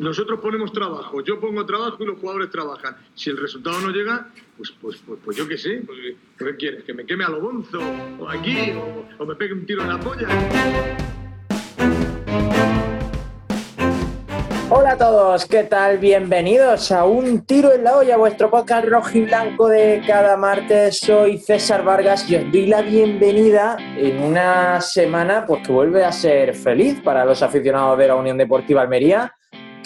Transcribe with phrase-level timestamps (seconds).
[0.00, 2.96] Nosotros ponemos trabajo, yo pongo trabajo y los jugadores trabajan.
[3.14, 5.82] Si el resultado no llega, pues, pues, pues, pues yo qué sé.
[5.86, 5.98] Pues,
[6.36, 6.82] ¿Qué quieres?
[6.82, 7.78] ¿Que me queme a lo bonzo?
[8.18, 8.72] ¿O aquí?
[8.72, 10.26] O, ¿O me pegue un tiro en la polla?
[14.68, 15.98] Hola a todos, ¿qué tal?
[15.98, 20.98] Bienvenidos a Un Tiro en la Olla, vuestro podcast rojo y blanco de cada martes.
[20.98, 26.10] Soy César Vargas y os doy la bienvenida en una semana pues, que vuelve a
[26.10, 29.32] ser feliz para los aficionados de la Unión Deportiva Almería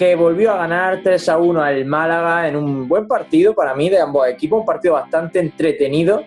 [0.00, 3.90] que volvió a ganar 3 a 1 al Málaga en un buen partido para mí
[3.90, 6.24] de ambos equipos, un partido bastante entretenido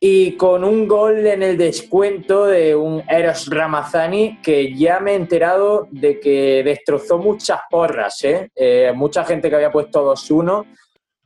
[0.00, 5.16] y con un gol en el descuento de un Eros Ramazani que ya me he
[5.16, 8.48] enterado de que destrozó muchas porras, ¿eh?
[8.56, 10.64] Eh, mucha gente que había puesto 2-1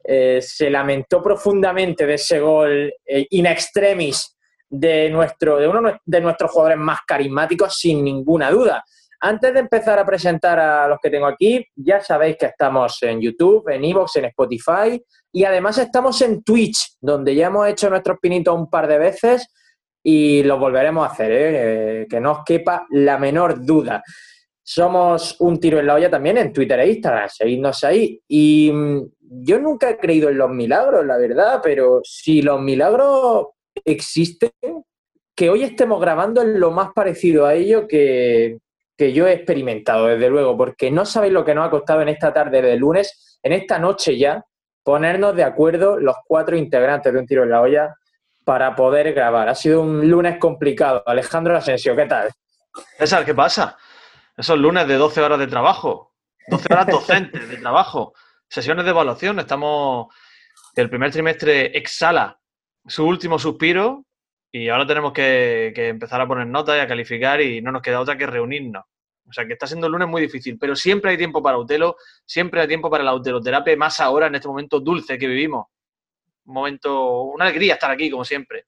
[0.03, 4.37] eh, se lamentó profundamente de ese gol in extremis
[4.69, 8.85] de, nuestro, de uno de nuestros jugadores más carismáticos sin ninguna duda.
[9.21, 13.21] Antes de empezar a presentar a los que tengo aquí, ya sabéis que estamos en
[13.21, 18.19] YouTube, en Evox, en Spotify y además estamos en Twitch, donde ya hemos hecho nuestros
[18.21, 19.53] pinitos un par de veces
[20.05, 22.03] y lo volveremos a hacer, ¿eh?
[22.03, 24.03] Eh, que no os quepa la menor duda.
[24.63, 28.21] Somos un tiro en la olla también en Twitter e Instagram, seguidnos ahí.
[28.29, 33.49] Y mm, yo nunca he creído en los milagros, la verdad, pero si los milagros
[33.85, 34.51] existen,
[35.35, 38.59] que hoy estemos grabando es lo más parecido a ello que,
[38.99, 42.09] que yo he experimentado, desde luego, porque no sabéis lo que nos ha costado en
[42.09, 44.45] esta tarde de lunes, en esta noche ya,
[44.83, 47.95] ponernos de acuerdo los cuatro integrantes de Un Tiro en la Olla
[48.45, 49.49] para poder grabar.
[49.49, 51.05] Ha sido un lunes complicado.
[51.07, 52.31] Alejandro Asensio, ¿qué tal?
[52.99, 53.77] César, ¿qué pasa?
[54.37, 56.15] Esos lunes de 12 horas de trabajo,
[56.49, 58.15] 12 horas docentes de trabajo,
[58.49, 59.39] sesiones de evaluación.
[59.39, 60.09] Estamos,
[60.75, 62.37] el primer trimestre exhala
[62.85, 64.07] su último suspiro
[64.51, 68.01] y ahora tenemos que, empezar a poner notas y a calificar y no nos queda
[68.01, 68.85] otra que reunirnos.
[69.29, 71.97] O sea que está siendo el lunes muy difícil, pero siempre hay tiempo para Utelo,
[72.25, 75.67] siempre hay tiempo para la uteloterapia, más ahora en este momento dulce que vivimos.
[76.47, 78.65] Un momento, una alegría estar aquí, como siempre.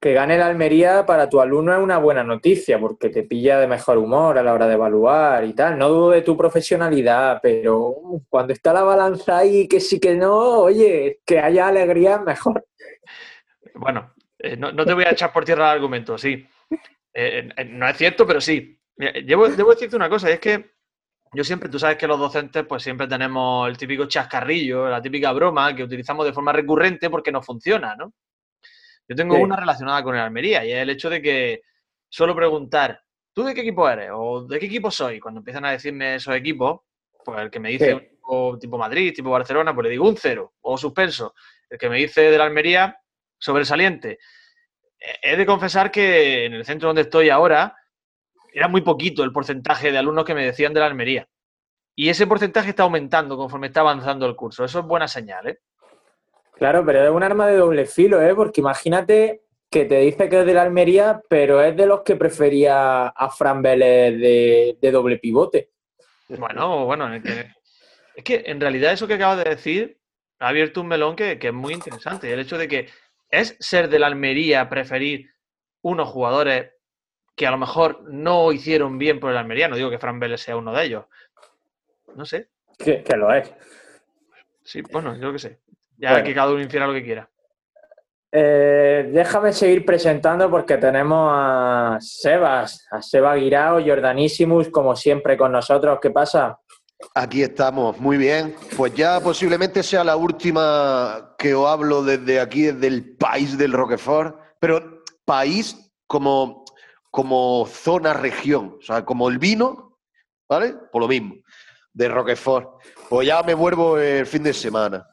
[0.00, 3.68] Que gane la Almería para tu alumno es una buena noticia, porque te pilla de
[3.68, 5.78] mejor humor a la hora de evaluar y tal.
[5.78, 7.94] No dudo de tu profesionalidad, pero
[8.28, 12.66] cuando está la balanza ahí, que sí que no, oye, que haya alegría mejor.
[13.76, 14.13] Bueno,
[14.44, 16.46] eh, no, te voy a echar por tierra el argumento, sí.
[17.12, 18.78] Eh, no es cierto, pero sí.
[18.96, 20.72] Debo, decirte una cosa, y es que
[21.32, 25.32] yo siempre, tú sabes que los docentes, pues siempre tenemos el típico chascarrillo, la típica
[25.32, 28.12] broma que utilizamos de forma recurrente porque no funciona, ¿no?
[29.08, 31.62] Yo tengo una relacionada con el Almería y es el hecho de que
[32.08, 34.10] suelo preguntar, ¿tú de qué equipo eres?
[34.14, 35.20] ¿O de qué equipo soy?
[35.20, 36.80] Cuando empiezan a decirme esos equipos,
[37.24, 38.18] pues el que me dice
[38.60, 41.34] tipo, Madrid, tipo Barcelona, pues le digo un cero o suspenso.
[41.68, 42.96] El que me dice de la Almería,
[43.44, 44.18] sobresaliente.
[45.22, 47.76] He de confesar que en el centro donde estoy ahora
[48.52, 51.28] era muy poquito el porcentaje de alumnos que me decían de la Almería.
[51.94, 54.64] Y ese porcentaje está aumentando conforme está avanzando el curso.
[54.64, 55.58] Eso es buena señal, ¿eh?
[56.54, 58.34] Claro, pero es un arma de doble filo, ¿eh?
[58.34, 62.16] Porque imagínate que te dice que es de la Almería, pero es de los que
[62.16, 65.70] prefería a Fran Vélez de, doble pivote.
[66.28, 67.46] Bueno, bueno, es que,
[68.16, 69.98] es que, en realidad eso que acabas de decir
[70.38, 72.32] ha abierto un melón que, que es muy interesante.
[72.32, 72.88] El hecho de que
[73.40, 75.30] ¿Es ser de la Almería preferir
[75.82, 76.72] unos jugadores
[77.34, 79.68] que a lo mejor no hicieron bien por el Almería?
[79.68, 81.04] No digo que Fran Vélez sea uno de ellos.
[82.14, 82.48] No sé.
[82.78, 83.52] Que, lo es.
[84.62, 85.60] Sí, bueno, yo que sé.
[85.96, 87.28] Ya que cada uno hiciera lo que quiera.
[88.36, 95.52] Eh, déjame seguir presentando porque tenemos a Sebas, a Seba Guirao, Jordanísimos, como siempre con
[95.52, 96.00] nosotros.
[96.02, 96.58] ¿Qué pasa?
[97.14, 98.56] Aquí estamos, muy bien.
[98.76, 103.72] Pues ya posiblemente sea la última que os hablo desde aquí, desde el país del
[103.72, 106.64] Roquefort, pero país como,
[107.10, 109.98] como zona, región, o sea, como el vino,
[110.48, 110.74] ¿vale?
[110.92, 111.34] Por lo mismo,
[111.92, 112.82] de Roquefort.
[113.08, 115.06] Pues ya me vuelvo el fin de semana.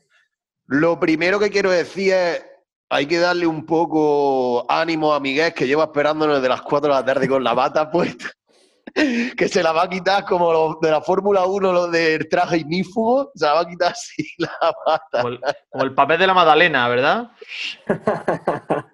[0.68, 2.46] Lo primero que quiero decir es,
[2.90, 6.94] hay que darle un poco ánimo a Miguel, que lleva esperándonos desde las 4 de
[6.94, 8.32] la tarde con la bata puesta.
[9.38, 12.58] que se la va a quitar como los de la Fórmula 1, los del traje
[12.58, 15.24] ignífugo, se la va a quitar así la pata.
[15.70, 17.32] Como el, papel de la Madalena, ¿verdad?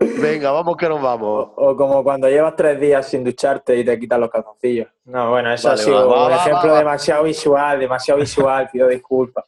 [0.00, 1.50] Venga, vamos que nos vamos.
[1.56, 4.88] O, como cuando llevas tres días sin ducharte y te quitas los calzoncillos.
[5.04, 9.44] No, bueno, eso ha sido un ejemplo demasiado visual, demasiado visual, pido disculpas.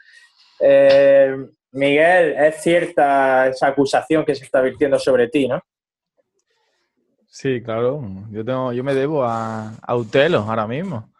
[0.61, 1.35] Eh,
[1.73, 5.63] Miguel, es cierta esa acusación que se está virtiendo sobre ti, ¿no?
[7.33, 8.03] Sí, claro.
[8.31, 11.11] Yo tengo, yo me debo a, a Utelo ahora mismo.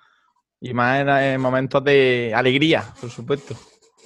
[0.61, 3.57] Y más en, momentos de alegría, por supuesto.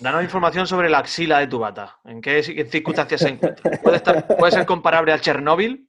[0.01, 1.99] Danos información sobre la axila de tu bata.
[2.05, 3.83] ¿En qué circunstancias se encuentra?
[4.39, 5.89] ¿Puede, ser comparable al Chernóbil?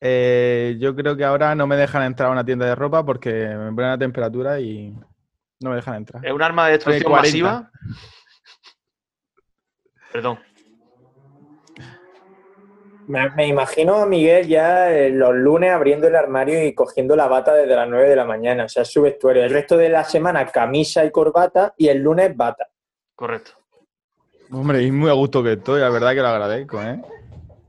[0.00, 3.30] Eh, yo creo que ahora no me dejan entrar a una tienda de ropa porque
[3.30, 4.90] me ponen la temperatura y,
[5.60, 6.24] No me dejan entrar.
[6.24, 7.28] Es un arma de destrucción 40.
[7.28, 7.70] masiva.
[10.12, 10.38] Perdón.
[13.06, 17.28] Me, me imagino a Miguel ya eh, los lunes abriendo el armario y cogiendo la
[17.28, 18.64] bata desde las 9 de la mañana.
[18.64, 19.44] O sea, es su vestuario.
[19.44, 22.68] El resto de la semana camisa y corbata y el lunes bata.
[23.14, 23.52] Correcto.
[24.52, 27.00] Hombre, y muy a gusto que estoy, la verdad que lo agradezco, ¿eh?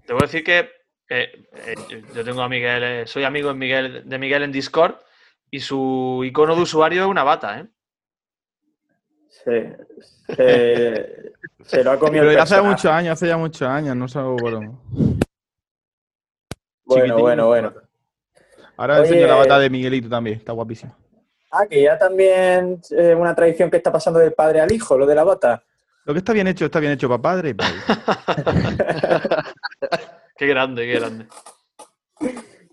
[0.06, 0.70] Te voy a decir que
[1.10, 4.96] eh, eh, yo tengo a Miguel, eh, soy amigo de Miguel, de Miguel en Discord
[5.50, 7.68] y su icono de usuario es una bata, ¿eh?
[9.30, 10.36] Sí.
[10.36, 11.34] Se,
[11.64, 14.36] se lo ha comido Pero ya hace muchos años, hace ya muchos años, no salgo
[14.38, 14.60] por...
[16.86, 17.74] Bueno, bueno, bueno.
[18.78, 19.08] Ahora Oye.
[19.10, 20.98] enseño la bata de Miguelito también, está guapísima.
[21.52, 25.06] Ah, que ya también es una tradición que está pasando del padre al hijo, lo
[25.06, 25.64] de la bata.
[26.06, 27.94] Lo que está bien hecho, está bien hecho para padre y para hijo.
[30.36, 31.28] Qué grande, qué grande.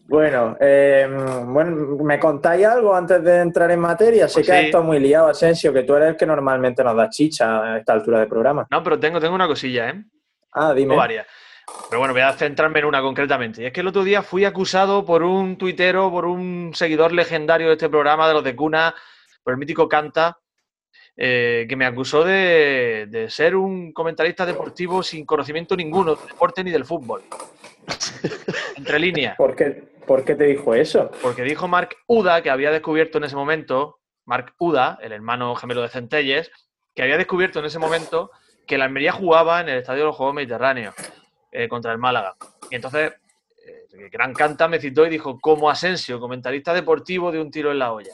[0.06, 1.06] Bueno, eh,
[1.46, 4.26] bueno, ¿me contáis algo antes de entrar en materia?
[4.26, 4.64] Sé Pues que has sí.
[4.66, 7.92] estado muy liado, Asensio, que tú eres el que normalmente nos da chicha a esta
[7.92, 8.66] altura de programa.
[8.70, 10.04] No, pero tengo, tengo una cosilla, ¿eh?
[10.52, 10.88] Ah, dime.
[10.88, 11.26] Tengo varias.
[11.90, 13.62] Pero bueno, voy a centrarme en una concretamente.
[13.62, 17.66] Y es que el otro día fui acusado por un tuitero, por un seguidor legendario
[17.66, 18.94] de este programa, de los de Cuna,
[19.42, 20.38] por el mítico Canta,
[21.16, 26.62] eh, que me acusó de, de ser un comentarista deportivo sin conocimiento ninguno del deporte
[26.62, 27.22] ni del fútbol.
[28.76, 29.36] Entre líneas.
[29.36, 31.10] ¿Por qué, por qué te dijo eso?
[31.20, 35.82] Porque dijo Mark Uda, que había descubierto en ese momento, Mark Uda, el hermano gemelo
[35.82, 36.52] de Centelles,
[36.94, 38.30] que había descubierto en ese momento
[38.68, 40.94] que la Almería jugaba en el Estadio de los Juegos Mediterráneos
[41.50, 42.36] eh, contra el Málaga.
[42.70, 43.12] Y entonces,
[43.66, 47.78] eh, Gran Canta me citó y dijo, como Asensio, comentarista deportivo de un tiro en
[47.78, 48.12] la olla.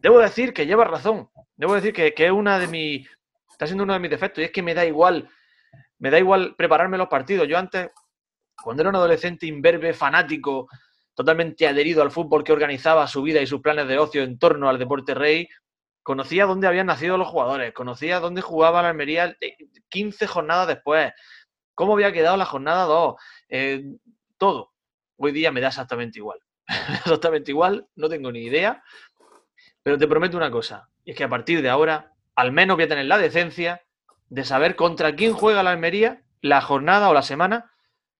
[0.00, 1.28] Debo decir que lleva razón.
[1.56, 3.08] Debo decir que, que es una de mis.
[3.50, 4.42] Está siendo uno de mis defectos.
[4.42, 5.28] Y es que me da igual.
[5.98, 7.48] Me da igual prepararme los partidos.
[7.48, 7.90] Yo antes,
[8.62, 10.68] cuando era un adolescente imberbe, fanático,
[11.14, 14.68] totalmente adherido al fútbol que organizaba su vida y sus planes de ocio en torno
[14.68, 15.48] al deporte rey,
[16.02, 19.56] conocía dónde habían nacido los jugadores, conocía dónde jugaba la Almería eh,
[19.88, 21.12] 15 jornadas después,
[21.76, 23.14] cómo había quedado la jornada 2,
[23.50, 23.84] eh,
[24.36, 24.72] todo.
[25.18, 26.40] Hoy día me da exactamente igual.
[26.98, 28.82] exactamente igual, no tengo ni idea,
[29.84, 32.84] pero te prometo una cosa, y es que a partir de ahora, al menos voy
[32.84, 33.82] a tener la decencia
[34.28, 37.70] de saber contra quién juega la Almería la jornada o la semana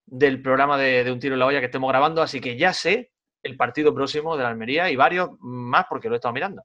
[0.05, 2.71] del programa de, de Un Tiro en la Olla que estemos grabando, así que ya
[2.73, 3.11] sé
[3.43, 6.63] el partido próximo de la Almería y varios más porque lo he estado mirando.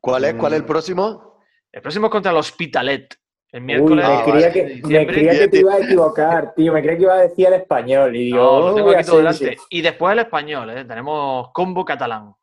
[0.00, 0.34] ¿Cuál es?
[0.34, 1.42] ¿Cuál es el próximo?
[1.70, 3.19] El próximo es contra el Hospitalet,
[3.52, 4.52] el Uy, miércoles me Ah, creía, vale.
[4.52, 6.72] que, me creía que te iba a equivocar, tío.
[6.72, 8.14] Me creía que iba a decir el español.
[8.16, 9.56] Y digo, No, lo tengo uy, aquí todo delante.
[9.70, 10.84] Y después el español, ¿eh?
[10.84, 12.34] tenemos combo catalán.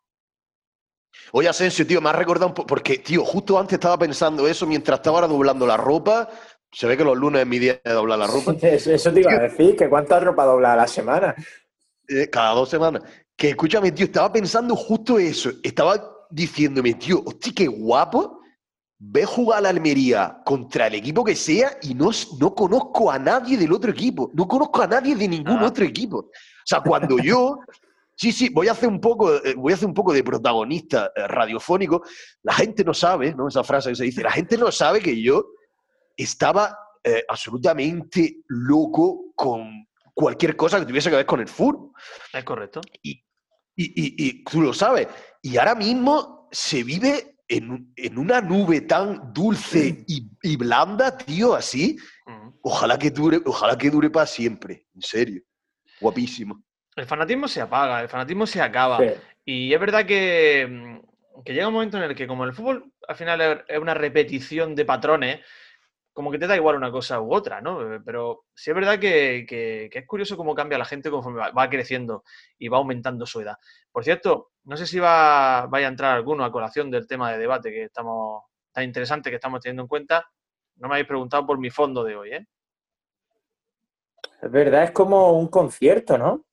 [1.32, 4.66] Oye, Asensio, tío, me has recordado un poco, porque, tío, justo antes estaba pensando eso
[4.68, 6.30] mientras estaba ahora doblando la ropa.
[6.72, 8.54] Se ve que los lunes es mi día de doblar la ropa.
[8.62, 11.34] Eso, eso te iba a decir, que cuánta ropa dobla a la semana.
[12.10, 13.02] eh, cada dos semanas.
[13.36, 15.50] Que escúchame, tío, estaba pensando justo eso.
[15.64, 18.37] Estaba diciéndome, tío, hostia, qué guapo.
[19.00, 22.10] Ve jugar a la Almería contra el equipo que sea y no,
[22.40, 24.32] no conozco a nadie del otro equipo.
[24.34, 25.68] No conozco a nadie de ningún Ah.
[25.68, 26.18] otro equipo.
[26.18, 26.32] O
[26.66, 27.60] sea, cuando yo.
[28.20, 31.12] Sí, sí, voy a hacer un poco, eh, voy a hacer un poco de protagonista
[31.16, 32.02] eh, radiofónico.
[32.42, 33.48] La gente no sabe, ¿no?
[33.48, 35.46] Esa frase que se dice, la gente no sabe que yo
[36.16, 41.92] estaba eh, absolutamente loco con cualquier cosa que tuviese que ver con el fútbol.
[42.34, 42.82] Es correcto.
[43.04, 43.12] Y,
[43.76, 45.08] y- y tú lo sabes.
[45.44, 51.18] Y ahora mismo se vive en, un- en una nube tan dulce y, y blanda,
[51.18, 51.98] tío, así.
[52.62, 54.88] Ojalá que dure, ojalá que dure para siempre.
[54.94, 55.42] En serio.
[56.02, 56.64] Guapísimo.
[56.96, 58.98] El fanatismo se apaga, el fanatismo se acaba.
[59.00, 59.06] Sí.
[59.46, 62.92] Y es verdad que, mm, que llega un momento en el que, como el fútbol
[63.08, 65.40] al final es una repetición de patrones,
[66.18, 67.94] como que te da igual una cosa u otra, ¿no?
[67.94, 71.38] Eh, Pero sí es verdad que, que- que es curioso cómo cambia la gente conforme
[71.42, 72.24] va, va creciendo
[72.58, 73.56] y va aumentando su edad.
[73.92, 77.38] Por cierto, no sé si va, vaya a entrar alguno a colación del tema de
[77.38, 80.26] debate que estamos tan interesante que estamos teniendo en cuenta.
[80.78, 82.48] No me habéis preguntado por mi fondo de hoy, ¿eh?
[84.42, 86.46] Es verdad, es como un concierto, ¿no?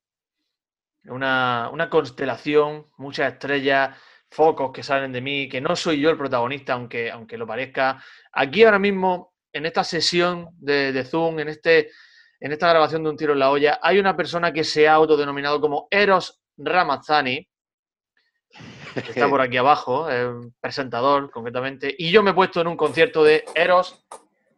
[1.07, 3.97] una, una constelación, muchas estrellas,
[4.31, 8.03] focos que salen de mí, que no soy yo el protagonista, aunque, aunque lo parezca.
[8.33, 11.91] Aquí ahora mismo, en esta sesión de, de Zoom, en, este,
[12.41, 14.95] en esta grabación de Un Tiro en la Olla, hay una persona que se ha
[14.95, 17.49] autodenominado como Eros Ramazzani,
[18.95, 20.09] que está por aquí abajo,
[20.61, 24.05] presentador concretamente, y yo me he puesto en un concierto de Eros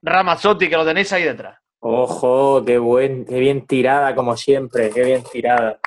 [0.03, 1.59] Ramazzotti, que lo tenéis ahí detrás.
[1.81, 5.79] Ojo, qué buen, qué bien tirada, como siempre, qué bien tirada.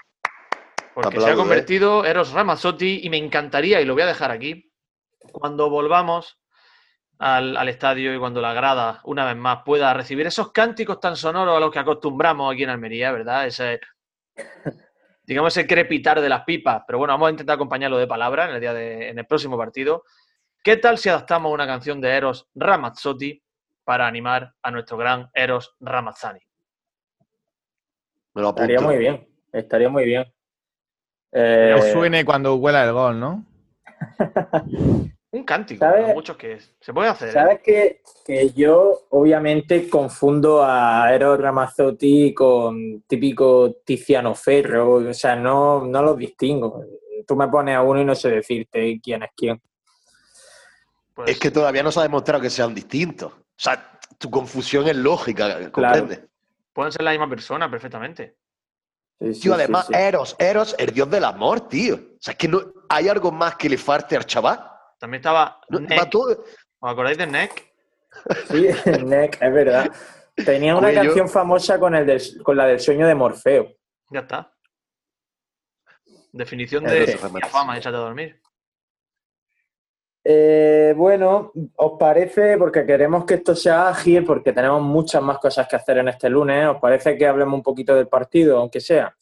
[0.94, 1.36] Porque se ha ¿eh?
[1.36, 4.72] convertido Eros Ramazzotti y me encantaría, y lo voy a dejar aquí,
[5.32, 6.40] cuando volvamos
[7.20, 11.16] al, al estadio y cuando la grada, una vez más, pueda recibir esos cánticos tan
[11.16, 13.46] sonoros a los que acostumbramos aquí en Almería, ¿verdad?
[13.46, 13.80] Ese,
[15.24, 16.84] digamos, ese crepitar de las pipas.
[16.88, 19.58] Pero bueno, vamos a intentar acompañarlo de palabra en el, día de, en el próximo
[19.58, 20.04] partido.
[20.64, 23.42] ¿Qué tal si adaptamos una canción de Eros Ramazzotti
[23.84, 26.40] para animar a nuestro gran Eros Ramazzani?
[28.34, 28.50] Me lo.
[28.50, 30.24] Estaría muy bien, estaría muy bien.
[31.32, 33.46] Que Eh, os suene cuando huela el gol, ¿no?
[35.32, 36.02] Un cántico, ¿Sabes?
[36.02, 36.74] para muchos que es.
[36.82, 37.30] Se puede hacer.
[37.30, 37.32] ¿eh?
[37.32, 45.36] Sabes que, que yo obviamente confundo a Eros Ramazzotti con típico Tiziano Ferro, o sea,
[45.36, 46.84] no, no los distingo.
[47.28, 49.62] Tú me pones a uno y no sé decirte quién es quién.
[51.14, 53.32] Pues, Es que todavía no se ha demostrado que sean distintos.
[53.32, 56.22] O sea, tu confusión es lógica, ¿comprendes?
[56.74, 58.38] pueden ser la misma persona perfectamente.
[59.20, 59.94] Sí, sí, Tío, sí, además, sí.
[59.96, 61.96] Eros, Eros, el dios del amor, tío.
[61.96, 64.66] O sea, es que no hay algo más que le falte al chaval.
[65.00, 66.14] También estaba No, Neck.
[66.16, 67.74] ¿Os acordáis de Neck?
[68.50, 68.68] Sí,
[69.06, 69.92] Neck, es verdad.
[70.46, 73.68] Tenía una canción famosa con, el del- con la del sueño de Morfeo.
[74.12, 74.54] Ya está.
[76.32, 78.40] Definición Eh, de la fama, échate a dormir.
[80.24, 85.68] Eh, bueno, ¿os parece, porque queremos que esto sea ágil, porque tenemos muchas más cosas
[85.68, 89.16] que hacer en este lunes, ¿os parece que hablemos un poquito del partido, aunque sea?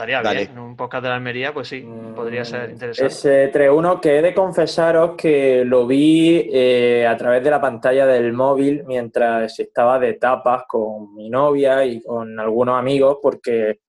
[0.00, 0.38] Estaría Dale.
[0.40, 0.52] bien.
[0.52, 3.06] En un podcast de la Almería, pues sí, podría ser Mm, interesante.
[3.12, 8.06] Ese 3-1 que he de confesaros que lo vi eh, a través de la pantalla
[8.06, 13.80] del móvil mientras estaba de tapas con mi novia y con algunos amigos, porque,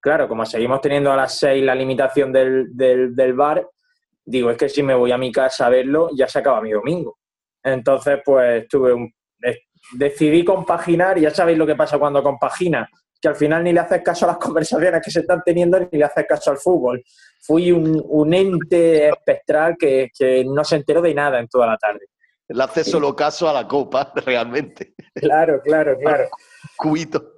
[0.00, 3.68] claro, como seguimos teniendo a las 6 la limitación del, del, del bar,
[4.24, 6.70] digo, es que si me voy a mi casa a verlo, ya se acaba mi
[6.70, 7.18] domingo.
[7.62, 9.12] Entonces, pues tuve un...
[9.42, 9.58] eh,
[9.92, 12.88] Decidí compaginar, y ya sabéis lo que pasa cuando compaginas,
[13.20, 15.98] que al final ni le haces caso a las conversaciones que se están teniendo ni
[15.98, 17.02] le haces caso al fútbol.
[17.42, 21.76] Fui un, un ente espectral que, que no se enteró de nada en toda la
[21.76, 22.06] tarde.
[22.48, 24.94] Le hace solo caso a la copa, realmente.
[25.14, 26.28] Claro, claro, claro.
[26.76, 27.32] Cubito.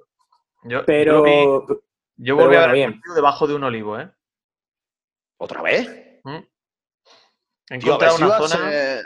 [0.63, 1.75] Yo, yo, Pero, vi-
[2.17, 2.91] yo pero volví a ver el bien.
[2.93, 4.09] partido debajo de un olivo, ¿eh?
[5.37, 6.19] ¿Otra vez?
[6.23, 6.37] ¿Mm?
[7.69, 8.69] He Tío, a, ver encontrado si una va a, zona.
[8.71, 9.05] ser,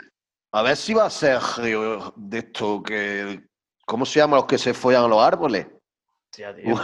[0.52, 3.40] a ver si va a ser eh, de esto que...
[3.86, 5.66] ¿Cómo se llaman los que se follan a los árboles?
[6.38, 6.74] Hostia, tío.
[6.74, 6.80] Uf,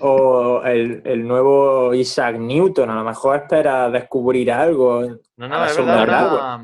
[0.00, 5.02] o el, el nuevo Isaac Newton, a lo mejor espera descubrir algo.
[5.36, 6.60] No, no, es verdad,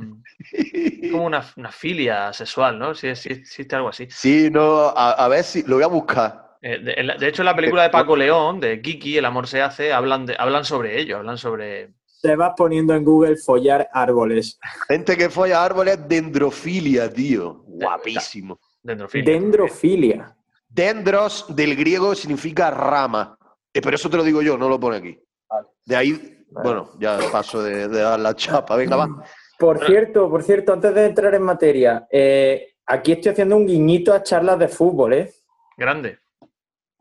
[0.52, 2.94] era como una, una filia sexual, ¿no?
[2.94, 4.08] Sí, existe algo así.
[4.10, 5.62] Sí, no, a, a ver si...
[5.62, 6.56] Lo voy a buscar.
[6.60, 9.92] Eh, de, hecho, en la película de Paco León, de Kiki, El amor se hace,
[9.92, 11.94] hablan, de, hablan sobre ello, hablan sobre...
[12.04, 14.58] Se va poniendo en Google follar árboles.
[14.88, 17.62] Gente que folla árboles, dendrofilia, tío.
[17.66, 18.58] Guapísimo.
[18.82, 19.32] Dendrofilia.
[19.32, 20.36] Dendrofilia.
[20.74, 23.36] Dendros del griego significa rama.
[23.72, 25.18] Eh, pero eso te lo digo yo, no lo pone aquí.
[25.48, 25.68] Vale.
[25.84, 26.68] De ahí, Vale.
[26.68, 28.76] bueno, ya paso de, de dar la chapa.
[28.76, 29.24] Venga, va.
[29.58, 34.12] Por cierto, por cierto, antes de entrar en materia, eh, aquí estoy haciendo un guiñito
[34.12, 35.32] a charlas de fútbol, ¿eh?
[35.76, 36.18] Grande.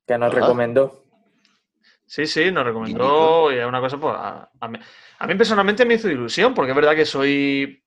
[0.06, 0.42] Que nos Ajá.
[0.42, 1.04] recomendó.
[2.06, 4.78] Sí, sí, nos recomendó y es una cosa, pues, a, a mí,
[5.20, 7.80] a mí personalmente me hizo ilusión, porque es verdad que soy,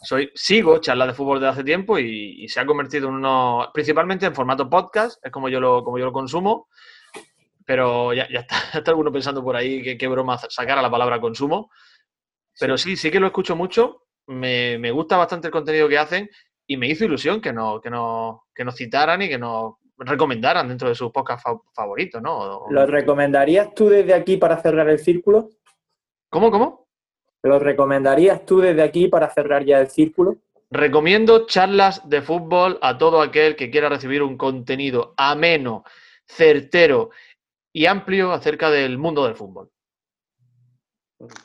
[0.00, 3.68] soy sigo charlas de fútbol desde hace tiempo y, y se ha convertido en uno,
[3.74, 6.68] principalmente en formato podcast, es como yo lo, como yo lo consumo,
[7.64, 10.82] pero ya, ya está, ya está alguno pensando por ahí que qué broma sacar a
[10.82, 11.70] la palabra consumo,
[12.58, 16.28] pero sí, sí que lo escucho mucho, me, me gusta bastante el contenido que hacen
[16.66, 20.68] y me hizo ilusión que nos, que nos, que nos citaran y que nos recomendaran
[20.68, 22.36] dentro de sus podcasts fa- favoritos, ¿no?
[22.38, 25.48] O- ¿Lo recomendarías tú desde aquí para cerrar el círculo?
[26.30, 26.87] ¿Cómo, cómo?
[27.42, 30.36] ¿Lo recomendarías tú desde aquí para cerrar ya el círculo?
[30.70, 35.84] Recomiendo charlas de fútbol a todo aquel que quiera recibir un contenido ameno,
[36.26, 37.10] certero
[37.72, 39.70] y amplio acerca del mundo del fútbol.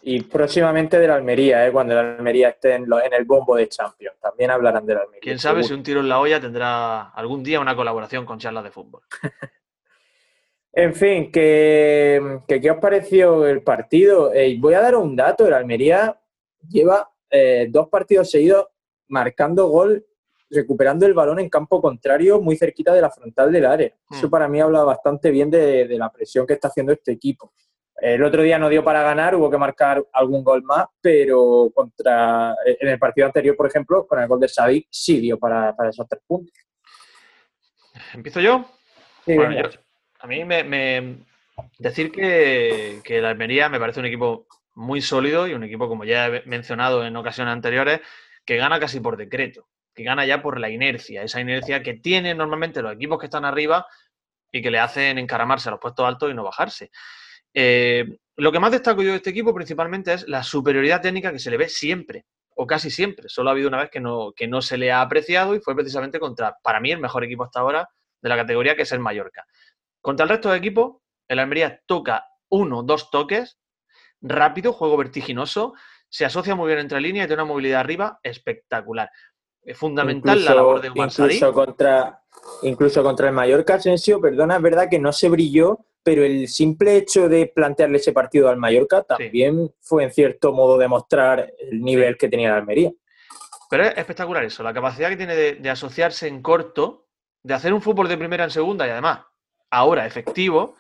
[0.02, 1.72] Y próximamente de la Almería, ¿eh?
[1.72, 4.20] cuando la Almería esté en, lo- en el bombo de Champions.
[4.20, 5.22] También hablarán de la Almería.
[5.22, 8.64] Quién sabe si un tiro en la olla tendrá algún día una colaboración con charlas
[8.64, 9.02] de fútbol.
[10.76, 14.34] En fin, que, que ¿qué os pareció el partido?
[14.34, 15.46] Eh, voy a dar un dato.
[15.46, 16.20] El Almería
[16.68, 18.68] lleva eh, dos partidos seguidos
[19.08, 20.04] marcando gol,
[20.50, 23.94] recuperando el balón en campo contrario, muy cerquita de la frontal del área.
[24.12, 24.32] Eso Mm.
[24.32, 27.54] para mí habla bastante bien de, de la presión que está haciendo este equipo.
[27.98, 32.56] El otro día no dio para ganar, hubo que marcar algún gol más, pero contra
[32.66, 35.92] en el partido anterior, por ejemplo, con el gol de Sadik, sí dio para, para
[35.92, 36.52] esos tres puntos.
[38.14, 38.66] ¿Empiezo yo?
[39.26, 39.70] Sí, Bueno, yo-
[40.24, 41.18] a mí me, me-
[41.78, 46.06] decir que, que la Almería me parece un equipo muy sólido y un equipo, como
[46.06, 48.00] ya he mencionado en ocasiones anteriores,
[48.46, 52.38] que gana casi por decreto, que gana ya por la inercia, esa inercia que tienen
[52.38, 53.86] normalmente los equipos que están arriba
[54.50, 56.90] y que le hacen encaramarse a los puestos altos y no bajarse.
[57.54, 58.06] Eh,
[58.38, 61.52] lo que más destaco yo de este equipo principalmente es la superioridad técnica que se
[61.52, 62.26] le ve siempre,
[62.56, 63.28] o casi siempre.
[63.28, 65.76] Solo ha habido una vez que no, que no se le ha apreciado y fue
[65.76, 67.90] precisamente contra, para mí, el mejor equipo hasta ahora
[68.22, 69.46] de la categoría, que es el Mallorca.
[70.04, 70.98] Contra el resto de equipos,
[71.30, 73.58] el Almería toca uno, dos toques,
[74.22, 75.76] rápido, juego vertiginoso,
[76.10, 79.10] se asocia muy bien entre líneas y tiene una movilidad arriba espectacular.
[79.62, 82.22] Es fundamental la labor de Umar incluso contra
[82.64, 86.98] Incluso contra el Mallorca Asensio, perdona, es verdad que no se brilló, pero el simple
[86.98, 92.18] hecho de plantearle ese partido al Mallorca también fue en cierto modo demostrar el nivel
[92.18, 92.92] que tenía la Almería.
[93.70, 97.08] Pero es espectacular eso, la capacidad que tiene de, asociarse en corto,
[97.42, 99.22] de hacer un fútbol de primera en segunda y además
[99.74, 100.78] ahora efectivo,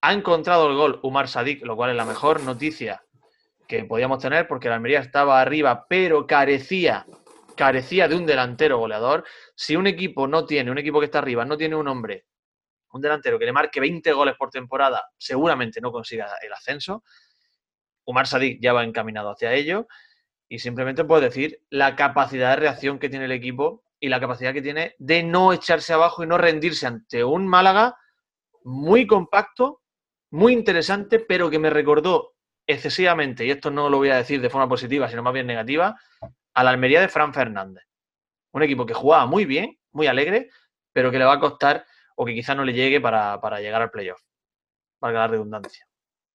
[0.00, 3.04] ha encontrado el gol Umar Sadik, lo cual es la mejor noticia
[3.68, 7.06] que podíamos tener porque la Almería estaba arriba, pero carecía,
[7.56, 9.24] carecía de un delantero goleador.
[9.54, 12.26] Si un equipo no tiene, un equipo que está arriba, no tiene un hombre,
[12.90, 17.04] un delantero que le marque 20 goles por temporada, seguramente no consiga el ascenso.
[18.04, 19.86] Umar Sadik ya va encaminado hacia ello.
[20.48, 24.52] Y simplemente puedo decir la capacidad de reacción que tiene el equipo y la capacidad
[24.52, 27.96] que tiene de no echarse abajo y no rendirse ante un Málaga
[28.64, 29.82] muy compacto,
[30.30, 32.34] muy interesante, pero que me recordó
[32.66, 35.98] excesivamente, y esto no lo voy a decir de forma positiva, sino más bien negativa,
[36.54, 37.84] a la Almería de Fran Fernández.
[38.52, 40.50] Un equipo que jugaba muy bien, muy alegre,
[40.92, 41.84] pero que le va a costar
[42.16, 44.20] o que quizás no le llegue para, para llegar al playoff.
[45.00, 45.86] Valga la redundancia.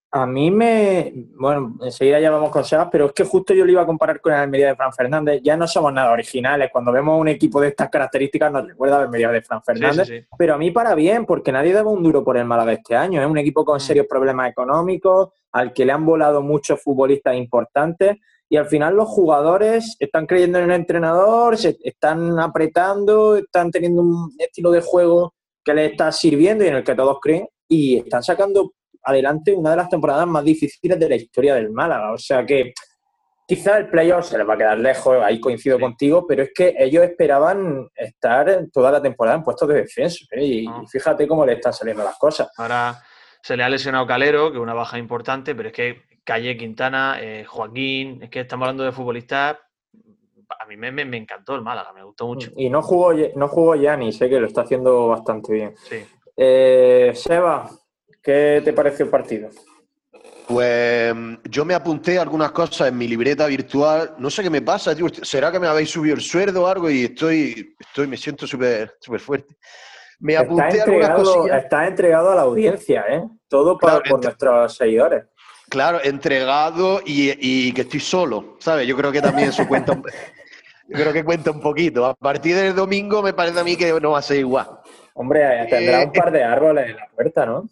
[0.09, 1.11] A mí me.
[1.37, 4.21] Bueno, enseguida ya vamos con Sebas, pero es que justo yo lo iba a comparar
[4.21, 5.41] con el Almería de Fran Fernández.
[5.43, 6.69] Ya no somos nada originales.
[6.71, 10.27] Cuando vemos un equipo de estas características, nos recuerda a Almería de Fran Fernández.
[10.37, 13.21] Pero a mí para bien, porque nadie daba un duro por el Málaga este año.
[13.21, 13.81] Es un equipo con mm.
[13.81, 18.15] serios problemas económicos, al que le han volado muchos futbolistas importantes.
[18.49, 24.01] Y al final los jugadores están creyendo en el entrenador, se están apretando, están teniendo
[24.01, 25.33] un estilo de juego
[25.65, 28.71] que les está sirviendo y en el que todos creen y están sacando
[29.07, 32.13] adelante una de las temporadas más difíciles de la historia del Málaga.
[32.13, 32.73] O sea que
[33.47, 36.75] quizá el playoff se les va a quedar lejos, ahí coincido contigo, pero es que
[36.77, 40.25] ellos esperaban estar toda la temporada en puestos de descenso.
[40.31, 40.43] ¿eh?
[40.43, 40.83] Y, ah.
[40.89, 42.49] fíjate cómo le están saliendo las cosas.
[42.57, 43.01] Ahora
[43.41, 47.17] se le ha lesionado Calero, que es una baja importante, pero es que Calle Quintana,
[47.21, 49.57] eh, Joaquín, es que estamos hablando de futbolistas
[50.59, 52.51] a mí me, me, encantó el Málaga, me gustó mucho.
[52.55, 55.75] Y no jugó, no jugó Yanni, sé que lo está haciendo bastante bien.
[55.77, 55.97] Sí.
[56.35, 57.69] Eh, Seba,
[58.27, 59.49] ¿qué te pareció el partido?
[60.47, 61.15] Pues
[61.49, 64.15] yo me apunté algunas cosas en mi libreta virtual.
[64.17, 65.07] No sé qué me pasa, tío.
[65.09, 66.89] ¿Será que me habéis subido el sueldo o algo?
[66.89, 69.55] Y estoy, estoy me siento súper súper fuerte.
[70.19, 71.63] Me apunté algunas cosas.
[71.63, 73.23] Está entregado a la audiencia, ¿eh?
[73.47, 75.25] Todo para, por nuestros seguidores.
[75.69, 78.87] Claro, entregado y, que estoy solo, ¿sabes?
[78.87, 80.01] Yo creo que también eso cuenta, un,
[80.87, 82.05] yo creo que cuenta un poquito.
[82.05, 84.67] A partir del domingo me parece a mí que no va a ser igual.
[85.13, 87.69] Hombre, tendrá un par de árboles en la puerta, ¿no?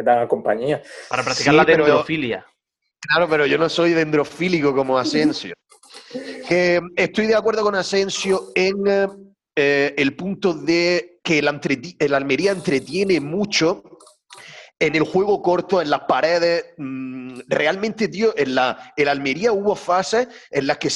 [0.00, 0.82] Que te compañía.
[1.10, 2.46] Para practicar la dendrofilia.
[3.00, 5.54] Claro, pero yo no soy dendrofílico como Asensio.
[6.48, 8.82] que estoy de acuerdo con Asensio en
[9.54, 13.82] eh, el punto de que el, el Almería entretiene mucho
[14.78, 16.72] en el juego corto, en las paredes.
[16.78, 20.88] Mm, realmente, tío, en la el Almería hubo fases en las que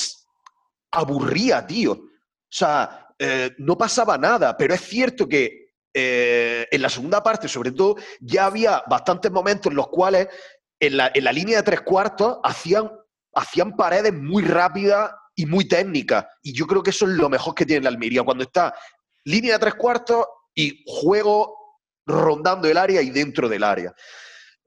[0.92, 1.92] aburría, tío.
[1.92, 2.08] O
[2.48, 5.63] sea, eh, no pasaba nada, pero es cierto que
[5.96, 10.28] eh, en la segunda parte, sobre todo, ya había bastantes momentos en los cuales
[10.80, 12.90] en la, línea de tres cuartos hacían,
[13.32, 16.26] hacían paredes muy rápidas y muy técnicas.
[16.42, 18.74] Y yo creo que eso es lo mejor que tiene la Almería, cuando está
[19.24, 21.56] línea de tres cuartos y juego
[22.06, 23.94] rondando el área y dentro del área.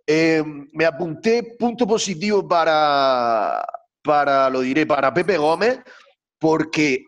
[0.08, 3.66] Eh, me apunté punto positivo para,
[4.02, 5.80] para, lo diré, para Pepe Gómez,
[6.40, 7.04] porque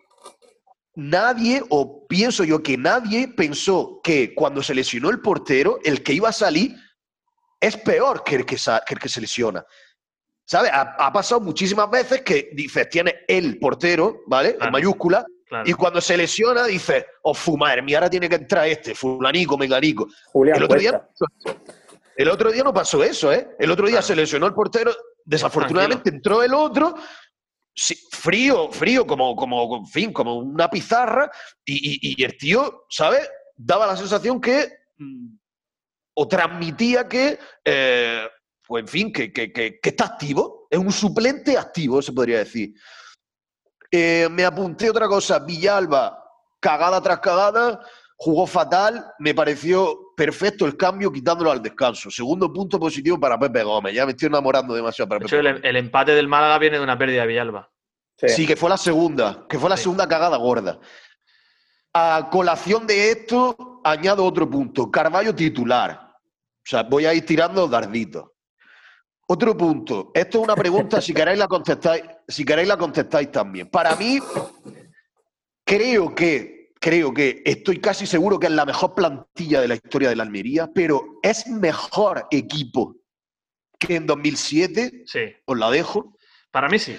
[0.95, 6.13] nadie, o pienso yo que nadie pensó que cuando se lesionó el portero, el que
[6.13, 6.75] iba a salir
[7.59, 9.65] es peor que el que, el que se lesiona.
[10.45, 10.71] ¿Sabes?
[10.73, 14.57] Ha, pasado muchísimas veces que dices, tiene el portero, ¿vale?
[14.59, 15.23] En mayúscula,
[15.65, 20.07] y cuando se lesiona, dice, oh, fumar, mi ahora tiene que entrar este, fulanico, meganico.
[20.33, 21.09] el, otro día,
[22.15, 23.55] el otro día no pasó eso, ¿eh?
[23.59, 24.91] El otro día se lesionó el portero,
[25.25, 26.95] desafortunadamente entró el otro,
[28.11, 31.31] frío, frío, como, como, en fin, como una pizarra,
[31.65, 33.29] y, el tío, ¿sabes?
[33.55, 35.35] Daba la sensación que, mm,
[36.15, 38.27] o transmitía que, eh,
[38.67, 42.73] pues en fin, que, que está activo, es un suplente activo, se podría decir.
[43.91, 46.23] Eh, me apunté otra cosa, Villalba,
[46.59, 47.79] cagada tras cagada,
[48.21, 52.11] jugó fatal, me pareció perfecto el cambio quitándolo al descanso.
[52.11, 56.11] Segundo punto positivo para Pepe Gómez, ya me estoy enamorando demasiado para Pepe el, empate
[56.11, 57.71] del Málaga viene de una pérdida de Villalba.
[58.17, 58.45] Sí.
[58.45, 60.81] que fue la segunda, que fue la segunda cagada gorda.
[61.93, 66.13] A colación de esto, añado otro punto, Carballo titular.
[66.57, 68.25] O sea, voy a ir tirando darditos.
[69.29, 70.11] Otro punto.
[70.13, 73.69] Esto es una pregunta, si queréis la contestáis, si queréis la contestáis también.
[73.69, 74.19] Para mí,
[75.63, 80.09] creo que, creo que, estoy casi seguro que es la mejor plantilla de la historia
[80.09, 82.95] de la Almería, pero es mejor equipo
[83.77, 85.03] que en 2007.
[85.05, 85.19] Sí.
[85.45, 86.17] Os la dejo.
[86.51, 86.97] Para mí sí.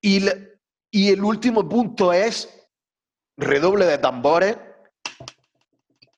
[0.00, 0.26] Y,
[1.08, 2.48] el último punto es
[3.36, 4.56] redoble de tambores.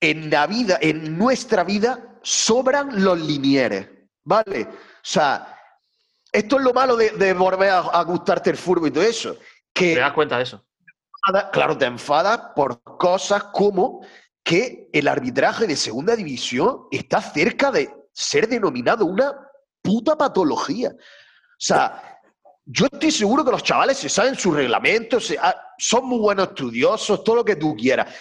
[0.00, 3.88] En la vida, en nuestra vida, sobran los linieres,
[4.22, 4.62] ¿vale?
[4.64, 5.58] O sea,
[6.30, 9.38] esto es lo malo de, de volver a, a gustarte el fútbol y todo eso.
[9.72, 10.62] Que Te das cuenta de eso.
[11.26, 14.04] Enfada- claro, te enfadas por cosas como
[14.42, 19.34] que el arbitraje de segunda división está cerca de ser denominado una
[19.82, 20.90] puta patología.
[20.90, 22.20] O sea,
[22.66, 27.24] yo estoy seguro que los chavales se saben sus reglamentos, ah, son muy buenos estudiosos,
[27.24, 28.14] todo lo que tú quieras.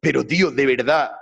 [0.00, 1.12] Pero, tío, de verdad,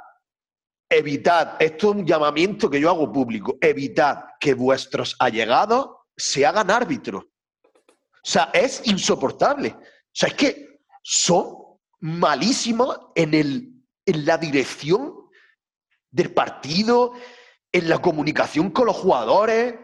[0.89, 6.71] evitad, esto es un llamamiento que yo hago público, evitad que vuestros allegados se hagan
[6.71, 7.25] árbitros.
[7.25, 9.75] O sea, es insoportable.
[9.79, 10.68] O sea, es que
[11.11, 11.57] son
[12.01, 13.73] malísimos en, el,
[14.05, 15.15] en la dirección
[16.11, 17.15] del partido,
[17.73, 19.75] en la comunicación con los jugadores.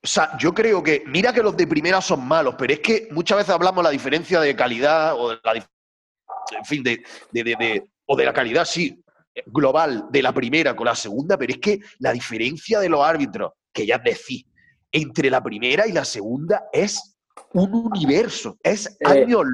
[0.00, 3.08] O sea, yo creo que, mira que los de primera son malos, pero es que
[3.10, 7.42] muchas veces hablamos de la diferencia de calidad o de la, en fin, de- de-
[7.42, 9.02] de- o de la calidad, sí,
[9.46, 13.54] global de la primera con la segunda, pero es que la diferencia de los árbitros,
[13.72, 14.44] que ya decís,
[14.92, 17.13] entre la primera y la segunda es
[17.52, 19.46] un universo, es Eh, luz.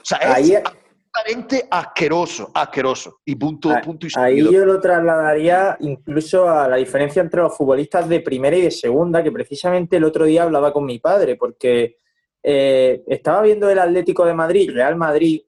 [0.00, 3.20] O sea, es ahí- absolutamente asqueroso, asqueroso.
[3.24, 7.56] Y punto, Ah, punto y Ahí yo lo trasladaría incluso a la diferencia entre los
[7.56, 11.36] futbolistas de primera y de segunda, que precisamente el otro día hablaba con mi padre,
[11.36, 11.96] porque
[12.42, 15.42] eh, estaba viendo el Atlético de Madrid, Real Madrid,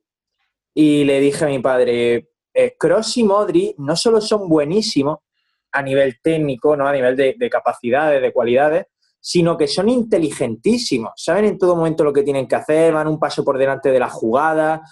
[0.74, 2.28] y le dije a mi padre,
[2.76, 5.18] Cross y Modri no solo son buenísimos
[5.70, 6.88] a nivel técnico, ¿no?
[6.88, 8.86] a nivel de, de capacidades, de cualidades,
[9.20, 13.18] sino que son inteligentísimos, saben en todo momento lo que tienen que hacer, van un
[13.18, 14.82] paso por delante de la jugada.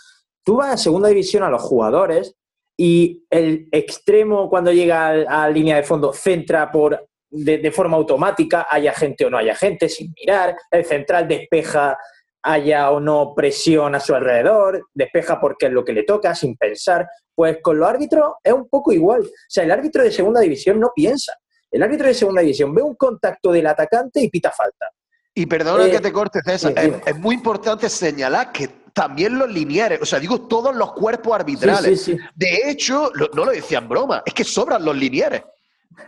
[0.44, 2.34] Tú vas a segunda división a los jugadores
[2.76, 8.66] y el extremo cuando llega a, línea de fondo centra por de, de forma automática,
[8.70, 11.96] haya gente o no haya gente, sin mirar, el central despeja,
[12.46, 16.56] haya o no presión a su alrededor, despeja porque es lo que le toca, sin
[16.56, 17.08] pensar.
[17.34, 19.22] Pues con los árbitros es un poco igual.
[19.22, 21.32] O sea, el árbitro de segunda división no piensa.
[21.76, 24.86] El árbitro de segunda división ve un contacto del atacante y pita falta.
[25.34, 26.72] Y perdona Eh, que te corte, César.
[26.74, 30.92] sí, es, es muy importante señalar que también los linieres, o sea, digo todos los
[30.94, 32.02] cuerpos arbitrales.
[32.02, 32.24] Sí, sí, sí.
[32.34, 35.42] De hecho, lo- no lo decían broma, es que sobran los linieres.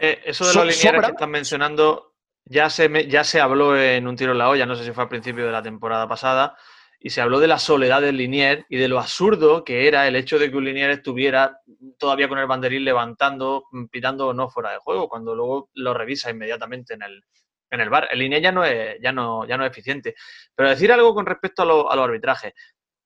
[0.00, 1.08] Eh, eso de So- los linieres sobra.
[1.08, 2.14] que están mencionando
[2.46, 4.92] ya se, me- ya se habló en un tiro en la olla, no sé si
[4.92, 6.56] fue al principio de la temporada pasada,
[7.00, 10.16] y se habló de la soledad del linier y de lo absurdo que era el
[10.16, 11.60] hecho de que un linier estuviera
[11.98, 15.94] todavía con el banderín levantando, mm, pitando o no fuera de juego, cuando luego lo
[15.94, 17.22] revisa inmediatamente en el,
[17.70, 18.08] en el bar.
[18.10, 20.14] El linier ya no es, ya no, ya no es eficiente.
[20.54, 22.52] Pero decir algo con respecto a, lo- a los arbitrajes.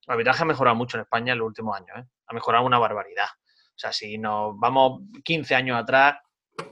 [0.07, 2.05] El arbitraje ha mejorado mucho en España en los últimos años, ¿eh?
[2.27, 3.27] ha mejorado una barbaridad.
[3.75, 6.17] O sea, si nos vamos 15 años atrás,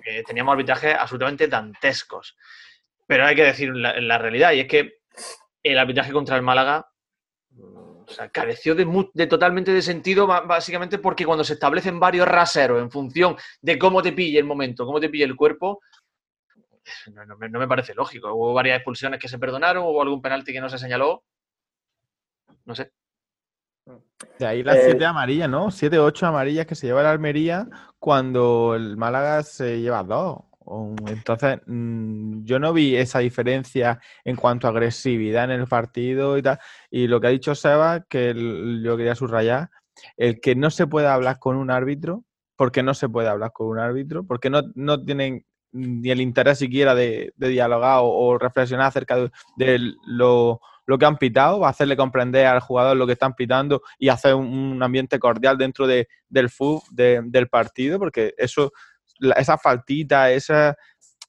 [0.05, 2.37] eh, teníamos arbitrajes absolutamente dantescos.
[3.07, 5.01] Pero hay que decir la, la realidad, y es que
[5.63, 6.90] el arbitraje contra el Málaga
[8.11, 12.91] o sea, careció de, totalmente de sentido, básicamente porque cuando se establecen varios raseros en
[12.91, 15.81] función de cómo te pille el momento, cómo te pille el cuerpo,
[17.13, 18.35] no, no me, no me parece lógico.
[18.35, 21.23] Hubo varias expulsiones que se perdonaron, hubo algún penalti que no se señaló.
[22.65, 22.91] No sé.
[24.39, 25.71] De ahí las Eh, siete amarillas, ¿no?
[25.71, 27.69] Siete, ocho amarillas que se lleva la Almería
[27.99, 30.39] cuando el Málaga se lleva dos.
[31.07, 36.43] Entonces, mm, yo no vi esa diferencia en cuanto a agresividad en el partido y
[36.43, 36.59] tal.
[36.91, 38.35] Y lo que ha dicho Seba, que
[38.83, 39.71] yo quería subrayar,
[40.17, 42.25] el que no se puede hablar con un árbitro,
[42.57, 46.59] porque no se puede hablar con un árbitro, porque no, no tienen ni el interés
[46.59, 49.17] siquiera de, dialogar o, reflexionar acerca
[49.57, 54.09] de, lo, lo que han pitado, hacerle comprender al jugador lo que están pitando y
[54.09, 58.73] hacer un, ambiente cordial dentro de, del fútbol, de- del partido, porque eso,
[59.21, 60.77] la- esa faltita, esa,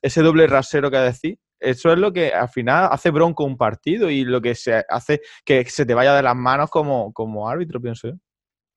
[0.01, 4.09] ese doble rasero que decís, eso es lo que al final hace bronco un partido
[4.09, 7.79] y lo que se hace que se te vaya de las manos como, como árbitro,
[7.79, 8.13] pienso yo.